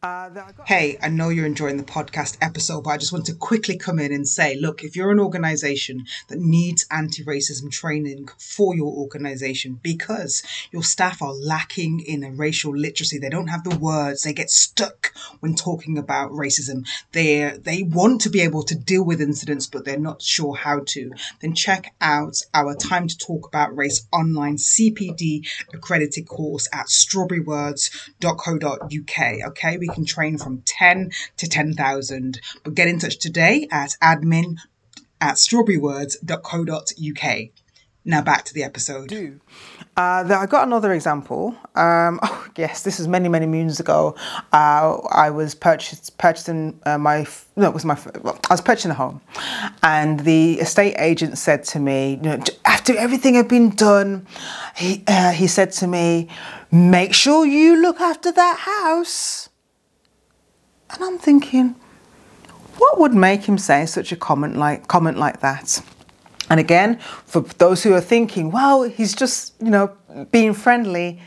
Hey, 0.03 0.99
I 1.01 1.09
know 1.09 1.29
you're 1.29 1.47
enjoying 1.47 1.77
the 1.77 1.83
podcast 1.83 2.37
episode, 2.39 2.83
but 2.83 2.91
I 2.91 2.97
just 2.97 3.11
want 3.11 3.25
to 3.25 3.33
quickly 3.33 3.79
come 3.79 3.97
in 3.97 4.13
and 4.13 4.27
say 4.27 4.55
look, 4.55 4.83
if 4.83 4.95
you're 4.95 5.09
an 5.09 5.19
organization 5.19 6.05
that 6.27 6.37
needs 6.37 6.85
anti 6.91 7.23
racism 7.23 7.71
training 7.71 8.29
for 8.37 8.75
your 8.75 8.93
organization 8.93 9.79
because 9.81 10.43
your 10.71 10.83
staff 10.83 11.23
are 11.23 11.33
lacking 11.33 12.01
in 12.01 12.23
a 12.23 12.29
racial 12.29 12.77
literacy, 12.77 13.17
they 13.17 13.29
don't 13.29 13.47
have 13.47 13.63
the 13.63 13.75
words, 13.75 14.21
they 14.21 14.33
get 14.33 14.51
stuck 14.51 15.13
when 15.39 15.55
talking 15.55 15.97
about 15.97 16.29
racism, 16.29 16.87
they 17.13 17.57
they 17.59 17.81
want 17.81 18.21
to 18.21 18.29
be 18.29 18.41
able 18.41 18.61
to 18.63 18.75
deal 18.75 19.03
with 19.03 19.19
incidents, 19.19 19.65
but 19.65 19.83
they're 19.83 19.97
not 19.97 20.21
sure 20.21 20.55
how 20.55 20.81
to, 20.85 21.11
then 21.39 21.55
check 21.55 21.95
out 22.01 22.39
our 22.53 22.75
Time 22.75 23.07
to 23.07 23.17
Talk 23.17 23.47
About 23.47 23.75
Race 23.75 24.05
online 24.13 24.57
CPD 24.57 25.47
accredited 25.73 26.27
course 26.27 26.69
at 26.71 26.85
strawberrywords.co.uk. 26.85 29.49
Okay, 29.49 29.77
we 29.77 29.86
can 29.87 30.05
train 30.05 30.37
from 30.37 30.61
10 30.65 31.11
to 31.37 31.47
10,000. 31.47 32.39
But 32.63 32.75
get 32.75 32.87
in 32.87 32.99
touch 32.99 33.17
today 33.17 33.67
at 33.71 33.95
admin 34.01 34.57
at 35.19 35.35
strawberrywords.co.uk. 35.35 37.49
Now 38.07 38.21
back 38.21 38.45
to 38.45 38.53
the 38.53 38.63
episode. 38.63 39.09
Do. 39.09 39.41
Uh, 39.97 40.23
I 40.29 40.45
got 40.45 40.65
another 40.65 40.93
example. 40.93 41.53
Um, 41.75 42.19
oh, 42.23 42.47
yes, 42.55 42.83
this 42.83 43.01
is 43.01 43.07
many, 43.07 43.27
many 43.27 43.45
moons 43.45 43.81
ago. 43.81 44.15
Uh, 44.53 44.97
I 45.11 45.29
was 45.29 45.53
purchasing 45.53 46.79
uh, 46.85 46.97
my, 46.97 47.27
no, 47.57 47.67
it 47.67 47.73
was 47.73 47.83
my, 47.83 47.99
well, 48.21 48.39
I 48.49 48.53
was 48.53 48.61
purchasing 48.61 48.91
a 48.91 48.93
home. 48.93 49.19
And 49.83 50.21
the 50.21 50.53
estate 50.61 50.95
agent 50.99 51.37
said 51.37 51.65
to 51.65 51.79
me, 51.79 52.11
you 52.11 52.29
know, 52.29 52.39
after 52.63 52.95
everything 52.95 53.33
had 53.33 53.49
been 53.49 53.71
done, 53.71 54.25
he, 54.77 55.03
uh, 55.05 55.31
he 55.31 55.47
said 55.47 55.73
to 55.73 55.87
me, 55.87 56.29
make 56.71 57.13
sure 57.13 57.45
you 57.45 57.75
look 57.75 57.99
after 57.99 58.31
that 58.31 58.59
house. 58.59 59.49
And 60.89 61.03
I'm 61.03 61.17
thinking, 61.17 61.75
what 62.77 62.99
would 62.99 63.13
make 63.13 63.43
him 63.45 63.57
say 63.57 63.85
such 63.85 64.11
a 64.11 64.15
comment 64.15 64.55
like 64.55 64.87
comment 64.87 65.17
like 65.17 65.41
that? 65.41 65.81
And 66.49 66.59
again, 66.59 66.99
for 67.25 67.41
those 67.41 67.83
who 67.83 67.93
are 67.93 68.01
thinking, 68.01 68.51
well, 68.51 68.83
he's 68.83 69.13
just, 69.13 69.53
you 69.61 69.69
know, 69.69 69.91
being 70.31 70.53
friendly. 70.53 71.19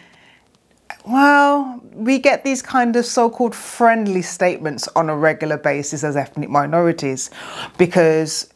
Well, 1.06 1.82
we 1.92 2.18
get 2.18 2.44
these 2.44 2.62
kind 2.62 2.96
of 2.96 3.04
so 3.04 3.28
called 3.30 3.54
friendly 3.54 4.22
statements 4.22 4.88
on 4.96 5.10
a 5.10 5.16
regular 5.16 5.56
basis 5.56 6.04
as 6.04 6.16
ethnic 6.16 6.48
minorities 6.48 7.30
because 7.78 8.49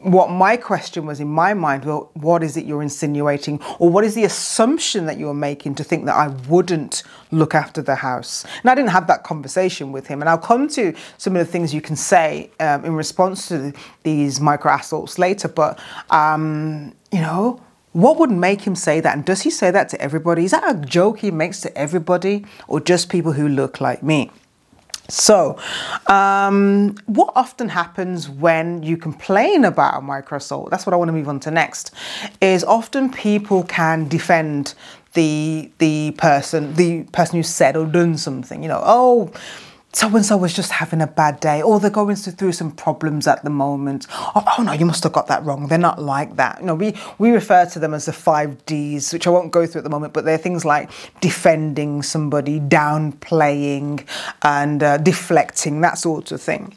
what 0.00 0.30
my 0.30 0.56
question 0.56 1.06
was 1.06 1.18
in 1.18 1.26
my 1.26 1.54
mind 1.54 1.84
well 1.84 2.10
what 2.14 2.42
is 2.42 2.56
it 2.56 2.64
you're 2.64 2.82
insinuating? 2.82 3.60
Or 3.78 3.90
what 3.90 4.04
is 4.04 4.14
the 4.14 4.24
assumption 4.24 5.06
that 5.06 5.18
you're 5.18 5.34
making 5.34 5.74
to 5.76 5.84
think 5.84 6.06
that 6.06 6.14
i 6.14 6.28
wouldn't 6.48 7.02
look 7.30 7.54
after 7.54 7.82
the 7.82 7.96
house? 7.96 8.44
And 8.62 8.70
i 8.70 8.74
didn't 8.74 8.90
have 8.90 9.06
that 9.08 9.24
conversation 9.24 9.92
with 9.92 10.06
him. 10.06 10.20
And 10.20 10.28
i'll 10.28 10.38
come 10.38 10.68
to 10.68 10.94
some 11.16 11.34
of 11.36 11.44
the 11.44 11.50
things 11.50 11.74
you 11.74 11.80
can 11.80 11.96
say 11.96 12.50
um, 12.60 12.84
in 12.84 12.94
response 12.94 13.48
to 13.48 13.72
these 14.02 14.40
micro 14.40 14.74
assaults 14.74 15.18
later. 15.18 15.48
But 15.48 15.80
um, 16.10 16.94
you 17.10 17.20
know 17.20 17.60
what 17.92 18.18
would 18.18 18.30
make 18.30 18.60
him 18.60 18.76
say 18.76 19.00
that? 19.00 19.16
And 19.16 19.24
does 19.24 19.42
he 19.42 19.50
say 19.50 19.70
that 19.70 19.88
to 19.88 20.00
everybody? 20.00 20.44
Is 20.44 20.52
that 20.52 20.70
a 20.70 20.78
joke 20.78 21.20
he 21.20 21.30
makes 21.30 21.60
to 21.62 21.76
everybody? 21.76 22.44
Or 22.68 22.80
just 22.80 23.08
people 23.08 23.32
who 23.32 23.48
look 23.48 23.80
like 23.80 24.02
me 24.02 24.30
so, 25.08 25.58
um, 26.06 26.96
what 27.06 27.32
often 27.34 27.70
happens 27.70 28.28
when 28.28 28.82
you 28.82 28.98
complain 28.98 29.64
about 29.64 29.98
a 29.98 30.00
micro 30.02 30.36
assault? 30.36 30.70
That's 30.70 30.84
what 30.84 30.92
I 30.92 30.96
want 30.96 31.08
to 31.08 31.12
move 31.12 31.28
on 31.28 31.40
to 31.40 31.50
next. 31.50 31.92
Is 32.42 32.62
often 32.62 33.10
people 33.10 33.64
can 33.64 34.06
defend 34.08 34.74
the 35.14 35.70
the 35.78 36.10
person, 36.18 36.74
the 36.74 37.04
person 37.04 37.36
who 37.38 37.42
said 37.42 37.74
or 37.74 37.86
done 37.86 38.18
something. 38.18 38.62
You 38.62 38.68
know, 38.68 38.82
oh 38.84 39.32
so 39.92 40.14
and 40.14 40.24
so 40.24 40.36
was 40.36 40.52
just 40.52 40.70
having 40.70 41.00
a 41.00 41.06
bad 41.06 41.40
day, 41.40 41.62
or 41.62 41.80
they're 41.80 41.90
going 41.90 42.14
through 42.16 42.52
some 42.52 42.70
problems 42.70 43.26
at 43.26 43.42
the 43.42 43.50
moment. 43.50 44.06
Oh, 44.10 44.44
oh, 44.58 44.62
no, 44.62 44.72
you 44.72 44.84
must 44.84 45.02
have 45.04 45.12
got 45.12 45.28
that 45.28 45.42
wrong. 45.44 45.68
They're 45.68 45.78
not 45.78 46.00
like 46.00 46.36
that. 46.36 46.60
You 46.60 46.66
know, 46.66 46.74
we 46.74 46.94
we 47.16 47.30
refer 47.30 47.64
to 47.66 47.78
them 47.78 47.94
as 47.94 48.04
the 48.04 48.12
five 48.12 48.64
Ds, 48.66 49.12
which 49.12 49.26
I 49.26 49.30
won't 49.30 49.50
go 49.50 49.66
through 49.66 49.80
at 49.80 49.84
the 49.84 49.90
moment, 49.90 50.12
but 50.12 50.24
they're 50.24 50.36
things 50.38 50.64
like 50.64 50.90
defending 51.20 52.02
somebody, 52.02 52.60
downplaying, 52.60 54.06
and 54.42 54.82
uh, 54.82 54.98
deflecting, 54.98 55.80
that 55.80 55.96
sort 55.96 56.32
of 56.32 56.42
thing. 56.42 56.76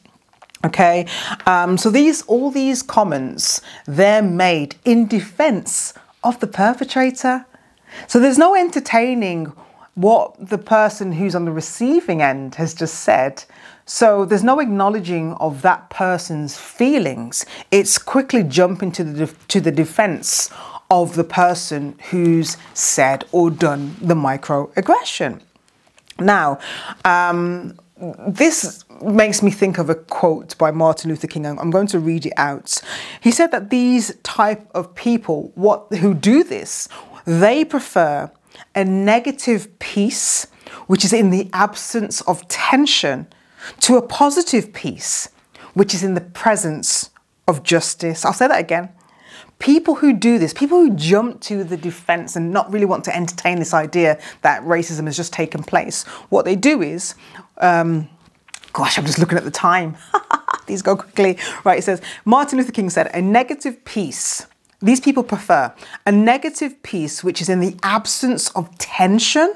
Okay, 0.64 1.06
um, 1.48 1.78
so 1.78 1.90
these 1.90 2.22
all 2.24 2.50
these 2.50 2.82
comments 2.82 3.62
they're 3.86 4.22
made 4.22 4.76
in 4.86 5.08
defence 5.08 5.94
of 6.24 6.40
the 6.40 6.48
perpetrator. 6.48 7.46
So 8.08 8.20
there's 8.20 8.38
no 8.38 8.56
entertaining 8.56 9.52
what 9.96 10.36
the 10.50 10.58
person 10.58 11.12
who's 11.14 11.36
on 11.36 11.46
the 11.46 11.52
receiving 11.52 12.22
end 12.22 12.56
has 12.56 12.74
just 12.74 12.96
said. 12.96 13.44
So 13.86 14.26
there's 14.26 14.44
no 14.44 14.60
acknowledging 14.60 15.34
of 15.34 15.62
that 15.64 15.90
person's 15.90 16.58
feelings. 16.58 17.46
It's 17.72 17.98
quickly 17.98 18.44
jumping 18.44 18.92
to 18.94 19.04
the 19.04 19.28
to 19.50 19.60
the 19.60 19.72
defense 19.72 20.50
of 20.90 21.16
the 21.16 21.24
person 21.24 21.98
who's 22.10 22.58
said 22.74 23.26
or 23.32 23.50
done 23.50 23.96
the 24.02 24.14
microaggression. 24.14 25.42
Now, 26.20 26.60
um, 27.06 27.78
this 28.28 28.84
makes 29.02 29.42
me 29.42 29.52
think 29.52 29.78
of 29.78 29.90
a 29.90 29.96
quote 29.96 30.58
by 30.58 30.72
Martin 30.72 31.10
Luther 31.10 31.28
King. 31.28 31.46
I'm 31.46 31.72
going 31.72 31.88
to 31.88 32.00
read 32.00 32.26
it 32.26 32.34
out. 32.38 32.82
He 33.22 33.32
said 33.32 33.52
that 33.52 33.70
these 33.70 34.16
type 34.24 34.70
of 34.74 34.94
people, 34.96 35.52
what 35.56 35.88
who 35.96 36.14
do 36.14 36.44
this, 36.44 36.90
they 37.26 37.64
prefer 37.64 38.32
a 38.76 38.84
negative 38.84 39.68
peace, 39.80 40.48
which 40.88 41.04
is 41.06 41.14
in 41.14 41.30
the 41.30 41.50
absence 41.54 42.22
of 42.22 42.48
tension, 42.48 43.28
to 43.82 43.98
a 43.98 44.02
positive 44.02 44.74
peace, 44.74 45.30
which 45.74 45.94
is 45.94 46.04
in 46.04 46.14
the 46.14 46.22
presence 46.22 47.10
of 47.48 47.64
justice. 47.64 48.26
I'll 48.26 48.34
say 48.34 48.48
that 48.48 48.60
again. 48.60 48.90
People 49.60 49.96
who 49.96 50.14
do 50.14 50.40
this, 50.40 50.54
people 50.54 50.80
who 50.80 50.96
jump 50.96 51.40
to 51.42 51.64
the 51.64 51.78
defense 51.78 52.36
and 52.36 52.52
not 52.52 52.72
really 52.72 52.86
want 52.86 53.04
to 53.06 53.16
entertain 53.16 53.60
this 53.60 53.74
idea 53.74 54.20
that 54.42 54.64
racism 54.64 55.06
has 55.06 55.16
just 55.16 55.32
taken 55.32 55.62
place, 55.62 56.04
what 56.30 56.46
they 56.46 56.56
do 56.56 56.82
is, 56.82 57.14
um, 57.58 58.10
gosh, 58.74 58.98
I'm 58.98 59.06
just 59.06 59.20
looking 59.20 59.38
at 59.38 59.44
the 59.44 59.52
time. 59.52 59.98
These 60.66 60.82
go 60.82 60.96
quickly. 60.96 61.38
Right, 61.64 61.78
it 61.80 61.84
says 61.84 62.02
Martin 62.26 62.58
Luther 62.58 62.72
King 62.72 62.90
said, 62.90 63.12
a 63.14 63.22
negative 63.22 63.84
peace 63.86 64.48
these 64.82 65.00
people 65.00 65.24
prefer 65.24 65.74
a 66.06 66.12
negative 66.12 66.82
peace, 66.84 67.24
which 67.24 67.42
is 67.42 67.50
in 67.50 67.60
the 67.60 67.78
absence 67.84 68.50
of 68.52 68.76
tension, 68.78 69.56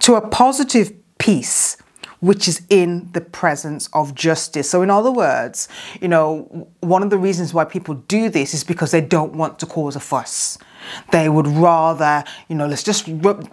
to 0.00 0.14
a 0.14 0.28
positive 0.28 0.92
peace, 1.18 1.76
which 2.20 2.46
is 2.46 2.62
in 2.68 3.10
the 3.12 3.20
presence 3.20 3.88
of 3.92 4.14
justice. 4.14 4.68
So, 4.68 4.82
in 4.82 4.90
other 4.90 5.10
words, 5.10 5.68
you 6.00 6.08
know, 6.08 6.68
one 6.80 7.02
of 7.02 7.10
the 7.10 7.18
reasons 7.18 7.54
why 7.54 7.64
people 7.64 7.94
do 7.94 8.28
this 8.28 8.52
is 8.52 8.64
because 8.64 8.90
they 8.90 9.00
don't 9.00 9.34
want 9.34 9.58
to 9.60 9.66
cause 9.66 9.96
a 9.96 10.00
fuss. 10.00 10.58
They 11.12 11.28
would 11.28 11.46
rather, 11.46 12.24
you 12.48 12.56
know, 12.56 12.66
let's 12.66 12.82
just 12.82 13.06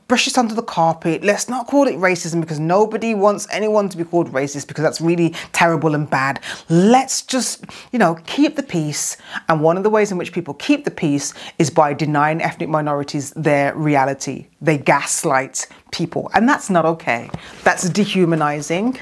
brush 0.08 0.25
this 0.25 0.38
under 0.38 0.56
the 0.56 0.63
carpet. 0.63 1.24
Let's 1.24 1.50
not 1.50 1.67
call 1.67 1.88
it 1.88 1.96
racism 1.96 2.41
because 2.41 2.60
nobody 2.60 3.13
wants 3.13 3.48
anyone 3.51 3.89
to 3.89 3.98
be 3.98 4.03
called 4.03 4.32
racist 4.32 4.67
because 4.67 4.84
that's 4.84 5.01
really 5.01 5.36
terrible 5.51 5.96
and 5.96 6.10
bad. 6.10 6.39
Let's 6.70 7.22
just, 7.22 7.65
you 7.91 8.00
know, 8.00 8.15
keep 8.25 8.56
the 8.56 8.63
peace. 8.63 9.17
And 9.50 9.62
one 9.62 9.77
of 9.77 9.84
the 9.84 9.89
ways 9.89 10.12
in 10.12 10.17
which 10.17 10.32
people 10.32 10.53
keep 10.53 10.86
the 10.86 10.91
peace 10.91 11.34
is 11.60 11.70
by 11.70 11.94
denying 11.94 12.41
ethnic 12.41 12.70
minorities 12.70 13.32
their 13.32 13.75
reality. 13.75 14.48
They 14.62 14.77
gaslight 14.77 15.67
people, 15.91 16.29
and 16.34 16.48
that's 16.48 16.70
not 16.70 16.86
okay. 16.86 17.29
That's 17.63 17.89
dehumanizing. 17.89 19.00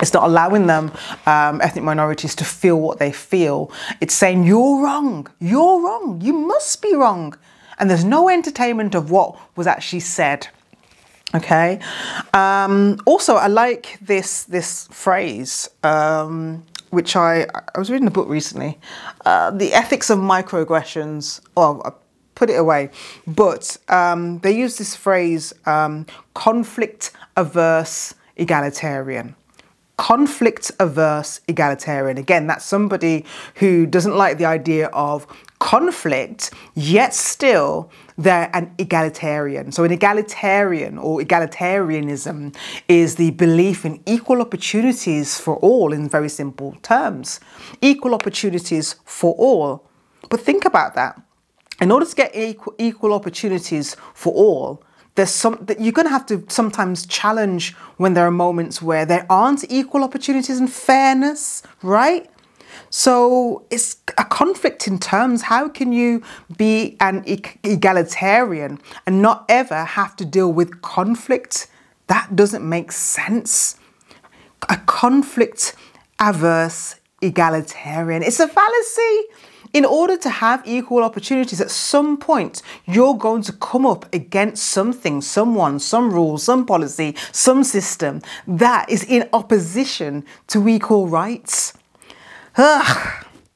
It's 0.00 0.12
not 0.12 0.24
allowing 0.24 0.66
them, 0.66 0.92
um, 1.24 1.60
ethnic 1.60 1.84
minorities, 1.84 2.34
to 2.36 2.44
feel 2.44 2.80
what 2.80 2.98
they 2.98 3.12
feel. 3.12 3.70
It's 4.00 4.14
saying, 4.14 4.44
you're 4.44 4.82
wrong, 4.82 5.28
you're 5.38 5.80
wrong, 5.80 6.20
you 6.20 6.32
must 6.32 6.82
be 6.82 6.94
wrong. 6.94 7.36
And 7.78 7.90
there's 7.90 8.04
no 8.04 8.28
entertainment 8.28 8.94
of 8.94 9.10
what 9.10 9.36
was 9.56 9.66
actually 9.66 10.00
said. 10.00 10.48
Okay. 11.34 11.80
Um, 12.32 12.98
also, 13.06 13.34
I 13.34 13.48
like 13.48 13.98
this 14.00 14.44
this 14.44 14.86
phrase, 14.92 15.68
um, 15.82 16.64
which 16.90 17.16
I 17.16 17.46
I 17.74 17.78
was 17.78 17.90
reading 17.90 18.06
a 18.06 18.12
book 18.12 18.28
recently, 18.28 18.78
uh, 19.24 19.50
the 19.50 19.72
ethics 19.72 20.10
of 20.10 20.18
microaggressions. 20.18 21.40
Well, 21.56 21.82
I 21.84 21.90
put 22.36 22.50
it 22.50 22.54
away, 22.54 22.90
but 23.26 23.76
um, 23.88 24.38
they 24.40 24.56
use 24.56 24.76
this 24.78 24.94
phrase, 24.94 25.52
um, 25.66 26.06
conflict 26.34 27.10
averse 27.36 28.14
egalitarian 28.36 29.34
conflict 29.96 30.72
averse 30.80 31.40
egalitarian. 31.48 32.18
Again, 32.18 32.46
that's 32.46 32.64
somebody 32.64 33.24
who 33.56 33.86
doesn't 33.86 34.16
like 34.16 34.38
the 34.38 34.44
idea 34.44 34.88
of 34.88 35.26
conflict, 35.64 36.52
yet 36.74 37.14
still 37.14 37.90
they're 38.18 38.50
an 38.52 38.74
egalitarian. 38.76 39.72
So, 39.72 39.82
an 39.84 39.92
egalitarian 39.92 40.98
or 40.98 41.20
egalitarianism 41.20 42.54
is 42.86 43.14
the 43.16 43.30
belief 43.30 43.86
in 43.86 44.02
equal 44.04 44.42
opportunities 44.42 45.38
for 45.40 45.56
all 45.56 45.94
in 45.94 46.06
very 46.08 46.28
simple 46.28 46.76
terms. 46.82 47.40
Equal 47.80 48.14
opportunities 48.14 48.96
for 49.06 49.34
all. 49.38 49.88
But 50.28 50.40
think 50.40 50.66
about 50.66 50.94
that. 50.96 51.20
In 51.80 51.90
order 51.90 52.06
to 52.06 52.14
get 52.14 52.36
equal, 52.36 52.74
equal 52.78 53.14
opportunities 53.14 53.96
for 54.12 54.34
all, 54.34 54.84
there's 55.14 55.30
some 55.30 55.56
that 55.62 55.80
you're 55.80 55.92
going 55.92 56.06
to 56.06 56.16
have 56.18 56.26
to 56.26 56.44
sometimes 56.48 57.06
challenge 57.06 57.72
when 57.96 58.12
there 58.12 58.26
are 58.26 58.36
moments 58.46 58.82
where 58.82 59.06
there 59.06 59.24
aren't 59.30 59.64
equal 59.70 60.04
opportunities 60.04 60.58
and 60.58 60.70
fairness, 60.70 61.62
right? 61.82 62.28
So 62.90 63.64
it's 63.70 63.96
a 64.18 64.24
conflict 64.24 64.86
in 64.86 64.98
terms. 64.98 65.42
How 65.42 65.68
can 65.68 65.92
you 65.92 66.22
be 66.56 66.96
an 67.00 67.24
egalitarian 67.26 68.78
and 69.06 69.22
not 69.22 69.44
ever 69.48 69.84
have 69.84 70.16
to 70.16 70.24
deal 70.24 70.52
with 70.52 70.82
conflict? 70.82 71.68
That 72.06 72.36
doesn't 72.36 72.68
make 72.68 72.92
sense. 72.92 73.76
A 74.68 74.76
conflict 74.76 75.74
averse 76.20 76.96
egalitarian. 77.20 78.22
It's 78.22 78.40
a 78.40 78.48
fallacy. 78.48 79.22
In 79.72 79.84
order 79.84 80.16
to 80.18 80.30
have 80.30 80.62
equal 80.64 81.02
opportunities, 81.02 81.60
at 81.60 81.68
some 81.68 82.16
point, 82.16 82.62
you're 82.86 83.16
going 83.16 83.42
to 83.42 83.52
come 83.52 83.84
up 83.84 84.06
against 84.14 84.66
something, 84.66 85.20
someone, 85.20 85.80
some 85.80 86.12
rule, 86.12 86.38
some 86.38 86.64
policy, 86.64 87.16
some 87.32 87.64
system 87.64 88.22
that 88.46 88.88
is 88.88 89.02
in 89.02 89.28
opposition 89.32 90.24
to 90.46 90.68
equal 90.68 91.08
rights. 91.08 91.72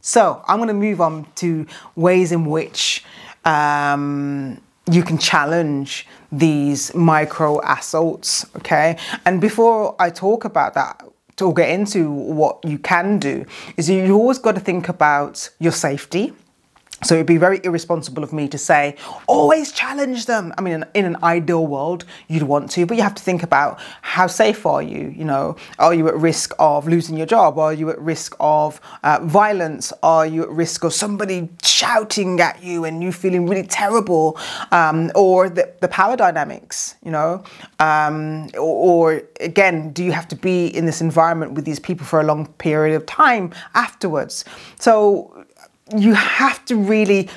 So 0.01 0.43
I'm 0.49 0.57
going 0.57 0.69
to 0.69 0.75
move 0.75 1.01
on 1.01 1.27
to 1.37 1.67
ways 1.95 2.33
in 2.33 2.47
which 2.47 3.05
um, 3.45 4.61
you 4.91 5.03
can 5.03 5.19
challenge 5.19 6.07
these 6.33 6.95
micro 6.95 7.61
assaults. 7.61 8.47
Okay, 8.57 8.97
and 9.25 9.41
before 9.41 9.95
I 9.99 10.11
talk 10.11 10.45
about 10.45 10.75
that, 10.75 11.05
to 11.37 11.53
get 11.53 11.69
into 11.71 12.11
what 12.11 12.59
you 12.65 12.79
can 12.79 13.19
do, 13.19 13.45
is 13.77 13.89
you 13.89 14.13
always 14.15 14.39
got 14.39 14.55
to 14.55 14.61
think 14.61 14.89
about 14.89 15.51
your 15.59 15.73
safety 15.73 16.33
so 17.05 17.15
it'd 17.15 17.27
be 17.27 17.37
very 17.37 17.61
irresponsible 17.63 18.25
of 18.25 18.33
me 18.33 18.49
to 18.49 18.59
say, 18.59 18.97
always 19.29 19.71
challenge 19.71 20.27
them. 20.27 20.53
I 20.59 20.63
mean, 20.63 20.75
in, 20.75 20.85
in, 20.95 21.05
an 21.05 21.17
ideal 21.23 21.65
world, 21.65 22.05
you'd 22.27 22.43
want 22.43 22.71
to, 22.73 22.87
but 22.87 22.97
you 22.97 23.05
have 23.05 23.15
to 23.15 23.23
think 23.23 23.45
about 23.45 23.79
how 24.03 24.27
safe 24.27 24.67
are 24.67 24.83
you? 24.83 25.15
You 25.17 25.25
know, 25.25 25.57
are 25.79 25.95
you 25.95 26.09
at 26.09 26.17
risk 26.17 26.53
of 26.59 26.89
losing 26.89 27.17
your 27.17 27.27
job? 27.27 27.57
Are 27.57 27.73
you 27.73 27.91
at 27.91 28.01
risk 28.01 28.35
of 28.41 28.81
uh, 29.05 29.21
violence? 29.23 29.93
Are 30.03 30.27
you 30.27 30.43
at 30.43 30.51
risk 30.51 30.83
of 30.83 30.93
somebody 30.93 31.49
shouting 31.63 32.41
at 32.41 32.65
you 32.65 32.85
and 32.85 33.01
you 33.01 33.13
feeling 33.13 33.47
really 33.47 33.67
terrible? 33.67 34.37
Um, 34.73 35.13
or 35.15 35.49
the, 35.49 35.73
the, 35.81 35.89
power 35.89 36.17
dynamics, 36.17 36.97
you 37.05 37.13
know? 37.13 37.45
Um, 37.79 38.49
or, 38.55 39.13
or 39.13 39.23
again, 39.41 39.93
do 39.93 40.03
you 40.05 40.13
have 40.13 40.27
to 40.29 40.37
be 40.37 40.67
in 40.67 40.85
this 40.85 41.01
environment 41.01 41.53
with 41.53 41.65
these 41.65 41.79
people 41.79 42.05
for 42.05 42.21
a 42.21 42.25
long 42.25 42.47
period 42.55 42.97
of 42.97 43.07
time 43.07 43.53
afterwards? 43.75 44.45
So 44.81 45.38
you 45.97 46.15
have 46.15 46.65
to 46.67 46.77
really 46.77 47.29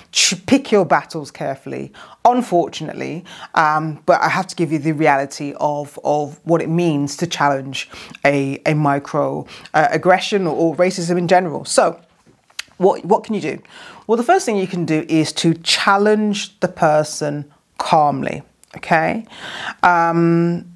pick 0.46 0.72
your 0.72 0.86
battles 0.86 1.32
carefully, 1.32 1.92
unfortunately. 2.26 3.24
Um, 3.56 4.02
but 4.06 4.22
I 4.22 4.30
have 4.30 4.48
to 4.48 4.56
give 4.56 4.72
you 4.72 4.80
the 4.80 4.92
reality 4.92 5.54
of, 5.60 5.98
of 6.04 6.40
what 6.44 6.62
it 6.62 6.70
means 6.70 7.16
to 7.18 7.28
challenge 7.28 7.90
a, 8.26 8.62
a 8.66 8.74
micro 8.74 9.46
uh, 9.74 9.88
aggression 9.92 10.48
or, 10.48 10.56
or 10.56 10.76
racism 10.76 11.18
in 11.18 11.28
general. 11.28 11.66
So, 11.66 12.00
what, 12.78 13.06
what 13.06 13.24
can 13.24 13.36
you 13.36 13.42
do? 13.42 13.62
Well, 14.08 14.18
the 14.18 14.24
first 14.24 14.46
thing 14.46 14.58
you 14.58 14.68
can 14.68 14.86
do 14.86 15.06
is 15.08 15.32
to 15.34 15.54
challenge 15.54 16.60
the 16.60 16.68
person 16.68 17.52
calmly, 17.78 18.42
okay? 18.78 19.26
Um, 19.84 20.71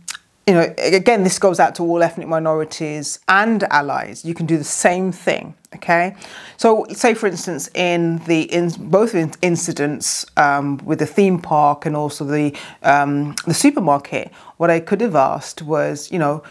you 0.48 0.54
know, 0.54 0.74
again, 0.78 1.24
this 1.24 1.40
goes 1.40 1.60
out 1.60 1.74
to 1.76 1.84
all 1.84 2.04
ethnic 2.04 2.28
minorities 2.28 3.20
and 3.28 3.64
allies. 3.64 4.24
You 4.24 4.36
can 4.36 4.46
do 4.46 4.58
the 4.58 4.64
same 4.64 5.12
thing. 5.12 5.56
Okay, 5.76 6.16
so 6.56 6.86
say 6.92 7.14
for 7.14 7.28
instance, 7.28 7.70
in 7.74 8.20
the 8.26 8.44
in 8.44 8.70
both 8.78 9.16
incidents 9.42 10.26
um, 10.38 10.78
with 10.86 11.00
the 11.00 11.06
theme 11.06 11.40
park 11.40 11.86
and 11.86 11.96
also 11.96 12.24
the 12.24 12.56
um, 12.84 13.36
the 13.46 13.54
supermarket, 13.54 14.32
what 14.58 14.70
I 14.70 14.80
could 14.80 15.02
have 15.02 15.16
asked 15.16 15.64
was, 15.64 16.12
you 16.12 16.20
know, 16.20 16.44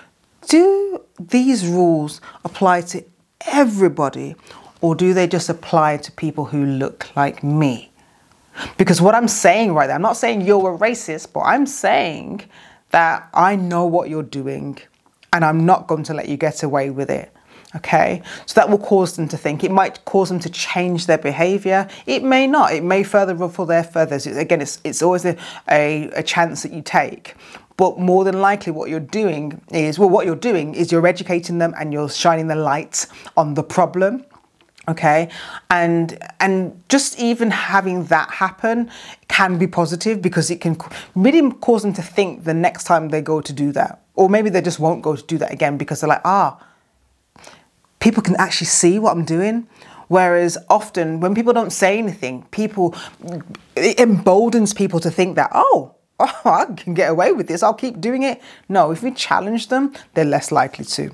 do 0.48 1.00
these 1.18 1.66
rules 1.66 2.20
apply 2.44 2.82
to 2.82 3.04
everybody, 3.46 4.34
or 4.80 4.94
do 4.94 5.14
they 5.14 5.28
just 5.28 5.48
apply 5.48 5.98
to 5.98 6.12
people 6.12 6.46
who 6.46 6.66
look 6.66 7.14
like 7.16 7.44
me? 7.44 7.92
Because 8.76 9.00
what 9.00 9.14
I'm 9.14 9.28
saying 9.28 9.72
right 9.72 9.86
there, 9.86 9.96
I'm 9.96 10.02
not 10.02 10.16
saying 10.16 10.42
you're 10.42 10.74
a 10.74 10.78
racist, 10.78 11.32
but 11.32 11.40
I'm 11.40 11.66
saying 11.66 12.42
that 12.94 13.28
I 13.34 13.56
know 13.56 13.86
what 13.86 14.08
you're 14.08 14.22
doing 14.22 14.78
and 15.32 15.44
I'm 15.44 15.66
not 15.66 15.88
going 15.88 16.04
to 16.04 16.14
let 16.14 16.28
you 16.28 16.36
get 16.36 16.62
away 16.62 16.90
with 16.90 17.10
it. 17.10 17.32
Okay, 17.74 18.22
so 18.46 18.54
that 18.54 18.70
will 18.70 18.78
cause 18.78 19.16
them 19.16 19.26
to 19.30 19.36
think. 19.36 19.64
It 19.64 19.72
might 19.72 20.04
cause 20.04 20.28
them 20.28 20.38
to 20.38 20.48
change 20.48 21.06
their 21.06 21.18
behavior. 21.18 21.88
It 22.06 22.22
may 22.22 22.46
not. 22.46 22.72
It 22.72 22.84
may 22.84 23.02
further 23.02 23.34
ruffle 23.34 23.66
their 23.66 23.82
feathers. 23.82 24.28
Again, 24.28 24.60
it's, 24.60 24.80
it's 24.84 25.02
always 25.02 25.24
a, 25.24 25.36
a, 25.68 26.08
a 26.10 26.22
chance 26.22 26.62
that 26.62 26.72
you 26.72 26.82
take. 26.82 27.34
But 27.76 27.98
more 27.98 28.22
than 28.22 28.40
likely, 28.40 28.70
what 28.70 28.88
you're 28.90 29.00
doing 29.00 29.60
is 29.72 29.98
well, 29.98 30.08
what 30.08 30.24
you're 30.24 30.36
doing 30.36 30.76
is 30.76 30.92
you're 30.92 31.04
educating 31.04 31.58
them 31.58 31.74
and 31.76 31.92
you're 31.92 32.08
shining 32.08 32.46
the 32.46 32.54
light 32.54 33.08
on 33.36 33.54
the 33.54 33.64
problem 33.64 34.24
okay? 34.88 35.28
And 35.70 36.18
and 36.40 36.82
just 36.88 37.18
even 37.18 37.50
having 37.50 38.04
that 38.04 38.30
happen 38.30 38.90
can 39.28 39.58
be 39.58 39.66
positive 39.66 40.20
because 40.22 40.50
it 40.50 40.60
can 40.60 40.76
really 41.14 41.50
cause 41.52 41.82
them 41.82 41.92
to 41.94 42.02
think 42.02 42.44
the 42.44 42.54
next 42.54 42.84
time 42.84 43.08
they 43.08 43.20
go 43.20 43.40
to 43.40 43.52
do 43.52 43.72
that. 43.72 44.02
Or 44.14 44.28
maybe 44.28 44.50
they 44.50 44.60
just 44.60 44.78
won't 44.78 45.02
go 45.02 45.16
to 45.16 45.22
do 45.22 45.38
that 45.38 45.52
again 45.52 45.76
because 45.76 46.00
they're 46.00 46.08
like 46.08 46.22
ah 46.24 46.58
people 48.00 48.22
can 48.22 48.36
actually 48.36 48.66
see 48.66 48.98
what 48.98 49.12
i'm 49.12 49.24
doing. 49.24 49.66
Whereas 50.08 50.58
often 50.68 51.20
when 51.20 51.34
people 51.34 51.52
don't 51.54 51.72
say 51.72 51.98
anything 51.98 52.42
people 52.50 52.94
it 53.74 53.98
emboldens 53.98 54.74
people 54.74 55.00
to 55.00 55.10
think 55.10 55.36
that 55.36 55.50
oh 55.54 55.94
oh 56.20 56.40
i 56.44 56.66
can 56.74 56.94
get 56.94 57.10
away 57.10 57.32
with 57.32 57.48
this. 57.48 57.62
I'll 57.62 57.74
keep 57.74 58.00
doing 58.00 58.22
it. 58.22 58.40
No 58.68 58.90
if 58.90 59.02
we 59.02 59.10
challenge 59.10 59.68
them 59.68 59.92
they're 60.12 60.24
less 60.24 60.52
likely 60.52 60.84
to 60.84 61.10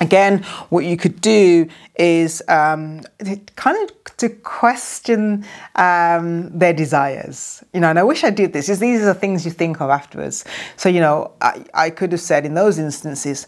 Again, 0.00 0.42
what 0.70 0.86
you 0.86 0.96
could 0.96 1.20
do 1.20 1.68
is 1.94 2.42
um, 2.48 3.02
kind 3.56 3.76
of 3.82 4.16
to 4.16 4.30
question 4.30 5.44
um, 5.76 6.58
their 6.58 6.72
desires. 6.72 7.62
You 7.74 7.80
know, 7.80 7.90
and 7.90 7.98
I 7.98 8.02
wish 8.02 8.24
I 8.24 8.30
did 8.30 8.54
this. 8.54 8.70
Is 8.70 8.78
these 8.78 9.02
are 9.02 9.06
the 9.06 9.14
things 9.14 9.44
you 9.44 9.50
think 9.50 9.80
of 9.80 9.90
afterwards. 9.90 10.44
So 10.76 10.88
you 10.88 11.00
know, 11.00 11.32
I, 11.42 11.64
I 11.74 11.90
could 11.90 12.12
have 12.12 12.20
said 12.20 12.46
in 12.46 12.54
those 12.54 12.78
instances, 12.78 13.46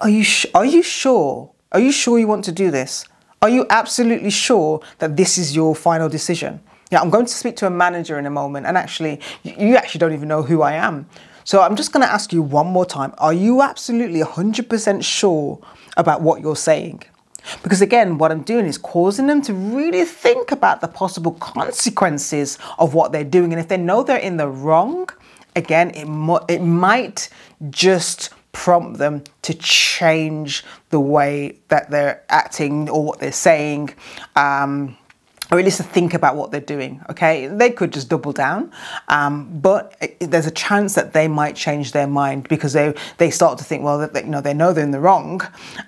"Are 0.00 0.10
you 0.10 0.24
are 0.54 0.66
you 0.66 0.82
sure? 0.82 1.50
Are 1.72 1.80
you 1.80 1.92
sure 1.92 2.18
you 2.18 2.26
want 2.26 2.44
to 2.44 2.52
do 2.52 2.70
this? 2.70 3.06
Are 3.40 3.48
you 3.48 3.66
absolutely 3.70 4.30
sure 4.30 4.80
that 4.98 5.16
this 5.16 5.38
is 5.38 5.56
your 5.56 5.74
final 5.74 6.08
decision?" 6.10 6.60
Yeah, 6.90 7.00
I'm 7.00 7.10
going 7.10 7.26
to 7.26 7.34
speak 7.34 7.56
to 7.56 7.66
a 7.66 7.70
manager 7.70 8.18
in 8.18 8.26
a 8.26 8.30
moment, 8.30 8.66
and 8.66 8.76
actually, 8.76 9.20
you 9.42 9.76
actually 9.76 9.98
don't 9.98 10.12
even 10.12 10.28
know 10.28 10.42
who 10.42 10.62
I 10.62 10.74
am. 10.74 11.06
So 11.46 11.62
I'm 11.62 11.76
just 11.76 11.92
going 11.92 12.04
to 12.04 12.12
ask 12.12 12.32
you 12.32 12.42
one 12.42 12.66
more 12.66 12.84
time. 12.84 13.14
Are 13.18 13.32
you 13.32 13.62
absolutely 13.62 14.20
100% 14.20 15.04
sure 15.04 15.60
about 15.96 16.20
what 16.20 16.40
you're 16.40 16.56
saying? 16.56 17.04
Because 17.62 17.80
again, 17.80 18.18
what 18.18 18.32
I'm 18.32 18.42
doing 18.42 18.66
is 18.66 18.76
causing 18.76 19.28
them 19.28 19.42
to 19.42 19.54
really 19.54 20.04
think 20.04 20.50
about 20.50 20.80
the 20.80 20.88
possible 20.88 21.30
consequences 21.34 22.58
of 22.80 22.94
what 22.94 23.12
they're 23.12 23.22
doing. 23.22 23.52
And 23.52 23.60
if 23.60 23.68
they 23.68 23.76
know 23.76 24.02
they're 24.02 24.16
in 24.16 24.38
the 24.38 24.48
wrong, 24.48 25.08
again, 25.54 25.90
it, 25.90 26.06
mo- 26.06 26.44
it 26.48 26.62
might 26.62 27.28
just 27.70 28.30
prompt 28.50 28.98
them 28.98 29.22
to 29.42 29.54
change 29.54 30.64
the 30.90 30.98
way 30.98 31.60
that 31.68 31.90
they're 31.92 32.24
acting 32.28 32.90
or 32.90 33.04
what 33.04 33.20
they're 33.20 33.30
saying. 33.30 33.90
Um, 34.34 34.98
or 35.50 35.58
at 35.58 35.64
least 35.64 35.76
to 35.76 35.82
think 35.82 36.14
about 36.14 36.36
what 36.36 36.50
they're 36.50 36.60
doing. 36.60 37.02
Okay, 37.10 37.46
they 37.46 37.70
could 37.70 37.92
just 37.92 38.08
double 38.08 38.32
down, 38.32 38.72
um, 39.08 39.60
but 39.60 39.94
there's 40.20 40.46
a 40.46 40.50
chance 40.50 40.94
that 40.94 41.12
they 41.12 41.28
might 41.28 41.56
change 41.56 41.92
their 41.92 42.06
mind 42.06 42.48
because 42.48 42.72
they 42.72 42.94
they 43.18 43.30
start 43.30 43.58
to 43.58 43.64
think, 43.64 43.84
well, 43.84 43.98
that 43.98 44.24
you 44.24 44.30
know 44.30 44.40
they 44.40 44.54
know 44.54 44.72
they're 44.72 44.84
in 44.84 44.90
the 44.90 45.00
wrong, 45.00 45.40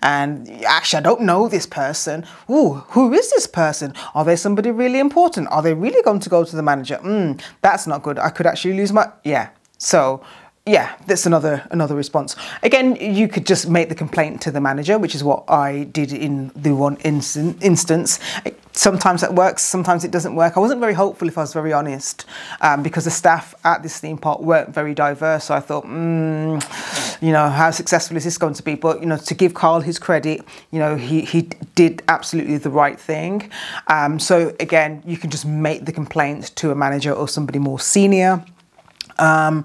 and 0.02 0.48
actually 0.64 0.98
I 0.98 1.02
don't 1.02 1.22
know 1.22 1.48
this 1.48 1.66
person. 1.66 2.24
Ooh, 2.50 2.74
who 2.88 3.12
is 3.12 3.30
this 3.30 3.46
person? 3.46 3.94
Are 4.14 4.24
they 4.24 4.36
somebody 4.36 4.70
really 4.70 4.98
important? 4.98 5.48
Are 5.50 5.62
they 5.62 5.74
really 5.74 6.02
going 6.02 6.20
to 6.20 6.28
go 6.28 6.44
to 6.44 6.56
the 6.56 6.62
manager? 6.62 6.98
Mm, 7.02 7.40
that's 7.60 7.86
not 7.86 8.02
good. 8.02 8.18
I 8.18 8.30
could 8.30 8.46
actually 8.46 8.74
lose 8.74 8.92
my 8.92 9.10
yeah. 9.24 9.50
So 9.78 10.22
yeah, 10.68 10.94
that's 11.06 11.24
another 11.24 11.66
another 11.70 11.94
response. 11.94 12.36
Again, 12.62 12.96
you 12.96 13.26
could 13.26 13.46
just 13.46 13.68
make 13.68 13.88
the 13.88 13.94
complaint 13.94 14.42
to 14.42 14.50
the 14.50 14.60
manager, 14.60 14.98
which 14.98 15.14
is 15.14 15.24
what 15.24 15.44
I 15.48 15.84
did 15.84 16.12
in 16.12 16.52
the 16.54 16.74
one 16.74 16.96
instance. 16.98 18.20
Sometimes 18.72 19.22
that 19.22 19.34
works, 19.34 19.62
sometimes 19.62 20.04
it 20.04 20.12
doesn't 20.12 20.36
work. 20.36 20.56
I 20.56 20.60
wasn't 20.60 20.80
very 20.80 20.92
hopeful, 20.92 21.26
if 21.26 21.36
I 21.36 21.40
was 21.40 21.52
very 21.52 21.72
honest, 21.72 22.26
um, 22.60 22.84
because 22.84 23.06
the 23.06 23.10
staff 23.10 23.52
at 23.64 23.82
this 23.82 23.98
theme 23.98 24.18
park 24.18 24.40
weren't 24.40 24.72
very 24.72 24.94
diverse. 24.94 25.44
So 25.44 25.54
I 25.54 25.58
thought, 25.58 25.84
mm, 25.84 26.62
you 27.20 27.32
know, 27.32 27.48
how 27.48 27.72
successful 27.72 28.16
is 28.16 28.22
this 28.22 28.38
going 28.38 28.54
to 28.54 28.62
be? 28.62 28.74
But 28.74 29.00
you 29.00 29.06
know, 29.06 29.16
to 29.16 29.34
give 29.34 29.54
Carl 29.54 29.80
his 29.80 29.98
credit, 29.98 30.44
you 30.70 30.78
know, 30.78 30.96
he 30.96 31.22
he 31.22 31.42
did 31.74 32.02
absolutely 32.08 32.58
the 32.58 32.70
right 32.70 33.00
thing. 33.00 33.50
Um, 33.86 34.18
so 34.18 34.54
again, 34.60 35.02
you 35.06 35.16
can 35.16 35.30
just 35.30 35.46
make 35.46 35.86
the 35.86 35.92
complaint 35.92 36.54
to 36.56 36.70
a 36.70 36.74
manager 36.74 37.12
or 37.12 37.26
somebody 37.26 37.58
more 37.58 37.80
senior. 37.80 38.44
Um, 39.18 39.64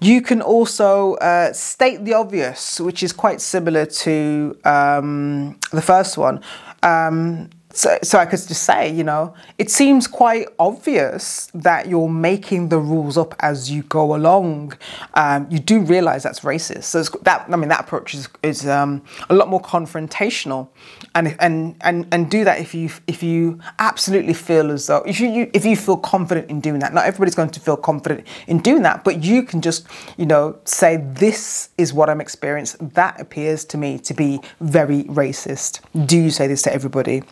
you 0.00 0.22
can 0.22 0.42
also 0.42 1.14
uh, 1.14 1.52
state 1.52 2.04
the 2.04 2.14
obvious, 2.14 2.80
which 2.80 3.02
is 3.02 3.12
quite 3.12 3.40
similar 3.40 3.86
to 3.86 4.56
um, 4.64 5.58
the 5.72 5.82
first 5.82 6.16
one. 6.16 6.40
Um, 6.82 7.50
so, 7.72 7.98
so 8.02 8.18
I 8.18 8.26
could 8.26 8.38
just 8.38 8.64
say, 8.64 8.92
you 8.92 9.02
know, 9.02 9.34
it 9.58 9.70
seems 9.70 10.06
quite 10.06 10.48
obvious 10.58 11.50
that 11.54 11.88
you're 11.88 12.08
making 12.08 12.68
the 12.68 12.78
rules 12.78 13.16
up 13.16 13.34
as 13.40 13.70
you 13.70 13.82
go 13.84 14.14
along. 14.14 14.74
Um, 15.14 15.46
you 15.50 15.58
do 15.58 15.80
realize 15.80 16.22
that's 16.22 16.40
racist. 16.40 16.84
So 16.84 17.02
that 17.22 17.46
I 17.50 17.56
mean, 17.56 17.68
that 17.70 17.80
approach 17.80 18.14
is, 18.14 18.28
is 18.42 18.68
um, 18.68 19.02
a 19.30 19.34
lot 19.34 19.48
more 19.48 19.60
confrontational, 19.60 20.68
and 21.14 21.34
and 21.40 21.76
and 21.80 22.06
and 22.12 22.30
do 22.30 22.44
that 22.44 22.60
if 22.60 22.74
you 22.74 22.90
if 23.06 23.22
you 23.22 23.58
absolutely 23.78 24.34
feel 24.34 24.70
as 24.70 24.86
though 24.86 25.02
if 25.06 25.18
you, 25.18 25.28
you 25.28 25.50
if 25.54 25.64
you 25.64 25.76
feel 25.76 25.96
confident 25.96 26.50
in 26.50 26.60
doing 26.60 26.80
that. 26.80 26.92
Not 26.92 27.06
everybody's 27.06 27.34
going 27.34 27.50
to 27.50 27.60
feel 27.60 27.76
confident 27.76 28.26
in 28.46 28.58
doing 28.58 28.82
that, 28.82 29.02
but 29.02 29.24
you 29.24 29.42
can 29.42 29.62
just 29.62 29.86
you 30.18 30.26
know 30.26 30.58
say 30.64 30.98
this 30.98 31.70
is 31.78 31.94
what 31.94 32.10
I'm 32.10 32.20
experiencing. 32.20 32.88
That 32.94 33.20
appears 33.20 33.64
to 33.66 33.78
me 33.78 33.98
to 34.00 34.12
be 34.12 34.40
very 34.60 35.04
racist. 35.04 35.80
Do 36.06 36.18
you 36.18 36.30
say 36.30 36.46
this 36.46 36.62
to 36.62 36.72
everybody? 36.72 37.22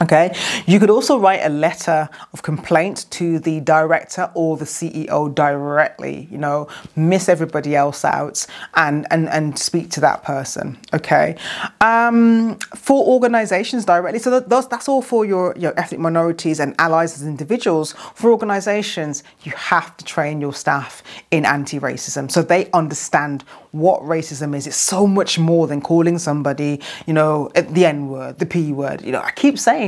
Okay, 0.00 0.34
you 0.66 0.80
could 0.80 0.88
also 0.88 1.18
write 1.18 1.40
a 1.42 1.50
letter 1.50 2.08
of 2.32 2.42
complaint 2.42 3.04
to 3.10 3.38
the 3.38 3.60
director 3.60 4.30
or 4.34 4.56
the 4.56 4.64
CEO 4.64 5.32
directly, 5.34 6.28
you 6.30 6.38
know, 6.38 6.66
miss 6.96 7.28
everybody 7.28 7.76
else 7.76 8.02
out 8.02 8.46
and, 8.74 9.06
and, 9.10 9.28
and 9.28 9.58
speak 9.58 9.90
to 9.90 10.00
that 10.00 10.24
person. 10.24 10.78
Okay, 10.94 11.36
um, 11.82 12.56
for 12.74 13.06
organizations 13.06 13.84
directly, 13.84 14.18
so 14.18 14.40
that, 14.40 14.48
that's 14.70 14.88
all 14.88 15.02
for 15.02 15.26
your, 15.26 15.54
your 15.58 15.78
ethnic 15.78 16.00
minorities 16.00 16.58
and 16.58 16.74
allies 16.78 17.14
as 17.20 17.26
individuals. 17.26 17.92
For 18.14 18.32
organizations, 18.32 19.22
you 19.42 19.52
have 19.52 19.94
to 19.98 20.04
train 20.06 20.40
your 20.40 20.54
staff 20.54 21.02
in 21.30 21.44
anti 21.44 21.78
racism 21.78 22.30
so 22.30 22.40
they 22.40 22.70
understand 22.72 23.44
what 23.72 24.02
racism 24.02 24.54
is. 24.54 24.66
It's 24.66 24.76
so 24.76 25.06
much 25.06 25.38
more 25.38 25.66
than 25.66 25.80
calling 25.80 26.18
somebody, 26.18 26.80
you 27.06 27.14
know, 27.14 27.50
the 27.54 27.86
N 27.86 28.08
word, 28.08 28.38
the 28.38 28.46
P 28.46 28.72
word. 28.72 29.02
You 29.02 29.12
know, 29.12 29.20
I 29.20 29.30
keep 29.32 29.58
saying 29.58 29.81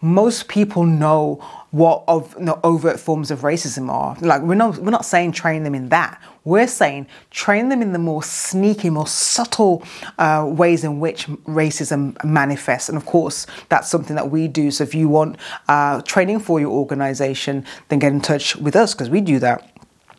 most 0.00 0.48
people 0.48 0.84
know 0.84 1.44
what 1.70 2.04
of 2.08 2.34
you 2.38 2.46
know, 2.46 2.60
overt 2.64 2.98
forms 2.98 3.30
of 3.30 3.40
racism 3.40 3.90
are. 3.90 4.16
Like 4.20 4.42
we're 4.42 4.54
not 4.54 4.78
we're 4.78 4.90
not 4.90 5.04
saying 5.04 5.32
train 5.32 5.62
them 5.64 5.74
in 5.74 5.88
that. 5.90 6.20
We're 6.44 6.66
saying 6.66 7.06
train 7.30 7.68
them 7.68 7.82
in 7.82 7.92
the 7.92 7.98
more 7.98 8.22
sneaky, 8.22 8.90
more 8.90 9.06
subtle 9.06 9.82
uh, 10.18 10.46
ways 10.48 10.84
in 10.84 10.98
which 10.98 11.26
racism 11.44 12.00
manifests. 12.24 12.88
And 12.88 12.96
of 12.96 13.04
course, 13.04 13.46
that's 13.68 13.90
something 13.90 14.16
that 14.16 14.30
we 14.30 14.48
do. 14.48 14.70
So 14.70 14.84
if 14.84 14.94
you 14.94 15.08
want 15.08 15.36
uh, 15.68 16.00
training 16.02 16.40
for 16.40 16.58
your 16.58 16.70
organization, 16.70 17.66
then 17.88 17.98
get 17.98 18.12
in 18.12 18.20
touch 18.20 18.56
with 18.56 18.76
us 18.76 18.94
because 18.94 19.10
we 19.10 19.20
do 19.20 19.38
that. 19.40 19.70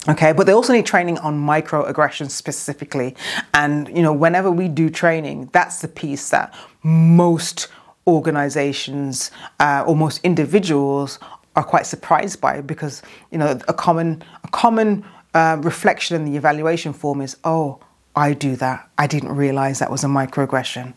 Okay, 0.08 0.32
but 0.32 0.46
they 0.46 0.54
also 0.54 0.72
need 0.72 0.86
training 0.86 1.18
on 1.18 1.38
microaggressions 1.38 2.32
specifically. 2.32 3.16
And, 3.54 3.90
you 3.90 4.02
know, 4.02 4.14
whenever 4.14 4.50
we 4.50 4.70
do 4.70 4.90
training, 4.90 5.50
that's 5.52 5.82
the 5.82 5.90
piece 5.90 6.30
that 6.30 6.54
most 6.84 7.68
organizations 8.10 9.32
uh, 9.60 9.84
or 9.88 9.96
most 9.96 10.20
individuals 10.24 11.20
are 11.56 11.64
quite 11.64 11.86
surprised 11.86 12.40
by 12.42 12.62
because, 12.62 13.02
you 13.32 13.38
know, 13.38 13.60
a 13.68 13.74
common, 13.74 14.24
a 14.44 14.48
common 14.50 15.06
uh, 15.34 15.58
reflection 15.62 16.16
in 16.16 16.26
the 16.26 16.38
evaluation 16.38 16.94
form 16.94 17.22
is, 17.22 17.38
oh, 17.44 17.80
I 18.16 18.34
do 18.34 18.56
that. 18.58 18.90
I 18.98 19.08
didn't 19.08 19.36
realize 19.36 19.80
that 19.80 19.92
was 19.92 20.04
a 20.04 20.08
microaggression 20.08 20.94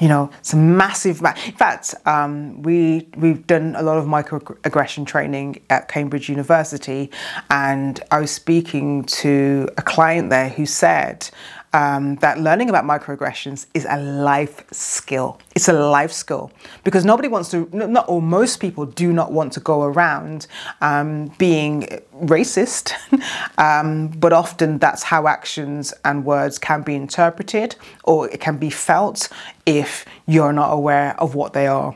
you 0.00 0.08
know, 0.08 0.30
it's 0.40 0.52
a 0.52 0.56
massive. 0.56 1.22
Ma- 1.22 1.34
in 1.46 1.52
fact, 1.52 1.94
um, 2.06 2.62
we 2.62 3.08
we've 3.16 3.46
done 3.46 3.74
a 3.76 3.82
lot 3.82 3.96
of 3.96 4.06
microaggression 4.06 5.06
training 5.06 5.62
at 5.70 5.88
Cambridge 5.88 6.28
University, 6.28 7.10
and 7.50 8.00
I 8.10 8.20
was 8.20 8.30
speaking 8.30 9.04
to 9.04 9.68
a 9.76 9.82
client 9.82 10.30
there 10.30 10.48
who 10.48 10.66
said 10.66 11.28
um, 11.74 12.14
that 12.16 12.38
learning 12.40 12.70
about 12.70 12.84
microaggressions 12.84 13.66
is 13.74 13.84
a 13.90 14.00
life 14.00 14.64
skill. 14.72 15.40
It's 15.56 15.68
a 15.68 15.72
life 15.72 16.12
skill 16.12 16.52
because 16.84 17.04
nobody 17.04 17.26
wants 17.26 17.50
to, 17.50 17.68
not 17.72 18.08
or 18.08 18.22
most 18.22 18.60
people 18.60 18.86
do 18.86 19.12
not 19.12 19.32
want 19.32 19.52
to 19.54 19.60
go 19.60 19.82
around 19.82 20.46
um, 20.80 21.32
being 21.36 22.00
racist, 22.22 22.92
um, 23.58 24.08
but 24.08 24.32
often 24.32 24.78
that's 24.78 25.02
how 25.02 25.26
actions 25.26 25.92
and 26.04 26.24
words 26.24 26.60
can 26.60 26.82
be 26.82 26.94
interpreted 26.94 27.74
or 28.04 28.30
it 28.30 28.40
can 28.40 28.56
be 28.56 28.70
felt 28.70 29.28
if 29.66 30.04
you're 30.26 30.52
not 30.52 30.72
aware 30.72 31.20
of 31.20 31.34
what 31.34 31.54
they 31.54 31.66
are 31.66 31.94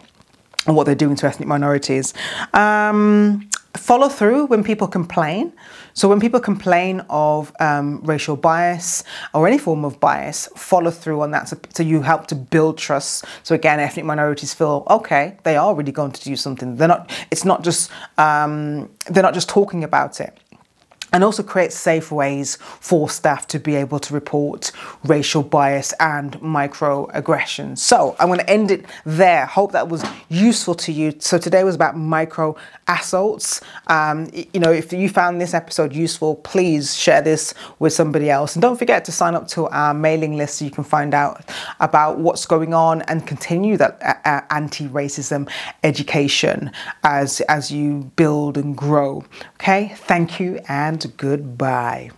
and 0.66 0.74
what 0.74 0.86
they're 0.86 0.96
doing 0.96 1.14
to 1.16 1.26
ethnic 1.26 1.48
minorities. 1.48 2.14
Um, 2.52 3.48
follow 3.76 4.09
through 4.09 4.46
when 4.46 4.64
people 4.64 4.88
complain. 4.88 5.52
So 5.94 6.09
when 6.09 6.20
people 6.20 6.40
complain 6.40 7.02
of 7.11 7.52
um, 7.61 8.00
racial 8.02 8.37
bias 8.37 9.04
or 9.35 9.46
any 9.46 9.59
form 9.59 9.85
of 9.85 10.00
bias, 10.00 10.48
follow 10.57 10.90
through 10.90 11.22
on 11.22 11.33
that. 11.33 11.48
So, 11.48 11.59
so, 11.74 11.83
you 11.83 12.02
help 12.02 12.26
to 12.28 12.35
build 12.35 12.78
trust. 12.78 13.24
So 13.42 13.54
again, 13.54 13.81
ethnic 13.81 14.04
minorities 14.04 14.54
feel 14.54 14.87
okay, 14.88 15.37
they 15.42 15.57
are 15.57 15.74
really 15.74 15.92
going 15.92 16.12
to 16.12 16.22
do 16.22 16.37
something. 16.37 16.76
They're 16.76 16.88
not. 16.88 17.11
It's 17.31 17.44
not 17.44 17.64
just 17.64 17.90
um, 18.16 18.88
they're 19.07 19.22
not 19.22 19.35
just 19.35 19.48
talking 19.48 19.85
about 19.85 20.20
it 20.20 20.38
and 21.12 21.25
also 21.25 21.42
create 21.42 21.73
safe 21.73 22.11
ways 22.12 22.57
for 22.57 23.09
staff 23.09 23.47
to 23.49 23.59
be 23.59 23.75
able 23.75 23.99
to 23.99 24.14
report 24.14 24.73
racial 25.05 25.42
bias 25.42 25.92
and 26.01 26.33
microaggressions. 26.40 27.79
So 27.79 28.16
I'm 28.18 28.29
going 28.29 28.40
to 28.40 28.51
end 28.51 28.71
it 28.71 28.85
there. 29.05 29.47
Hope 29.47 29.73
that 29.73 29.88
was 29.88 30.05
useful 30.29 30.75
to 30.77 30.92
you. 30.92 31.14
So 31.18 31.38
today 31.38 31.64
was 31.64 31.75
about 31.75 31.97
micro 31.97 32.57
assaults. 32.87 33.61
Um, 33.87 34.29
you 34.33 34.61
know, 34.61 34.73
if 34.73 34.92
you 34.92 35.09
found 35.09 35.40
this 35.40 35.55
episode 35.55 35.94
useful, 35.94 36.37
please 36.37 36.97
share 36.97 37.23
this 37.23 37.55
with 37.79 37.92
somebody 37.92 38.31
else. 38.31 38.55
And 38.55 38.62
don't 38.62 38.77
forget 38.77 39.05
to 39.07 39.12
sign 39.12 39.35
up 39.35 39.49
to 39.49 39.68
our 39.68 39.94
mailing 39.94 40.37
list 40.37 40.57
so 40.57 40.64
you 40.64 40.71
can 40.71 40.85
find 40.85 41.14
out 41.14 41.49
about 41.81 42.18
what's 42.18 42.47
going 42.47 42.75
on 42.75 43.03
and 43.03 43.27
continue 43.27 43.77
that 43.77 44.01
uh, 44.03 44.14
uh 44.29 44.40
anti-racism 44.51 45.49
education 45.85 46.71
as, 47.05 47.40
as 47.42 47.71
you 47.71 48.11
build 48.16 48.57
and 48.57 48.77
grow. 48.77 49.25
Okay, 49.55 49.92
thank 49.97 50.40
you 50.40 50.61
and 50.68 50.97
goodbye. 51.06 52.11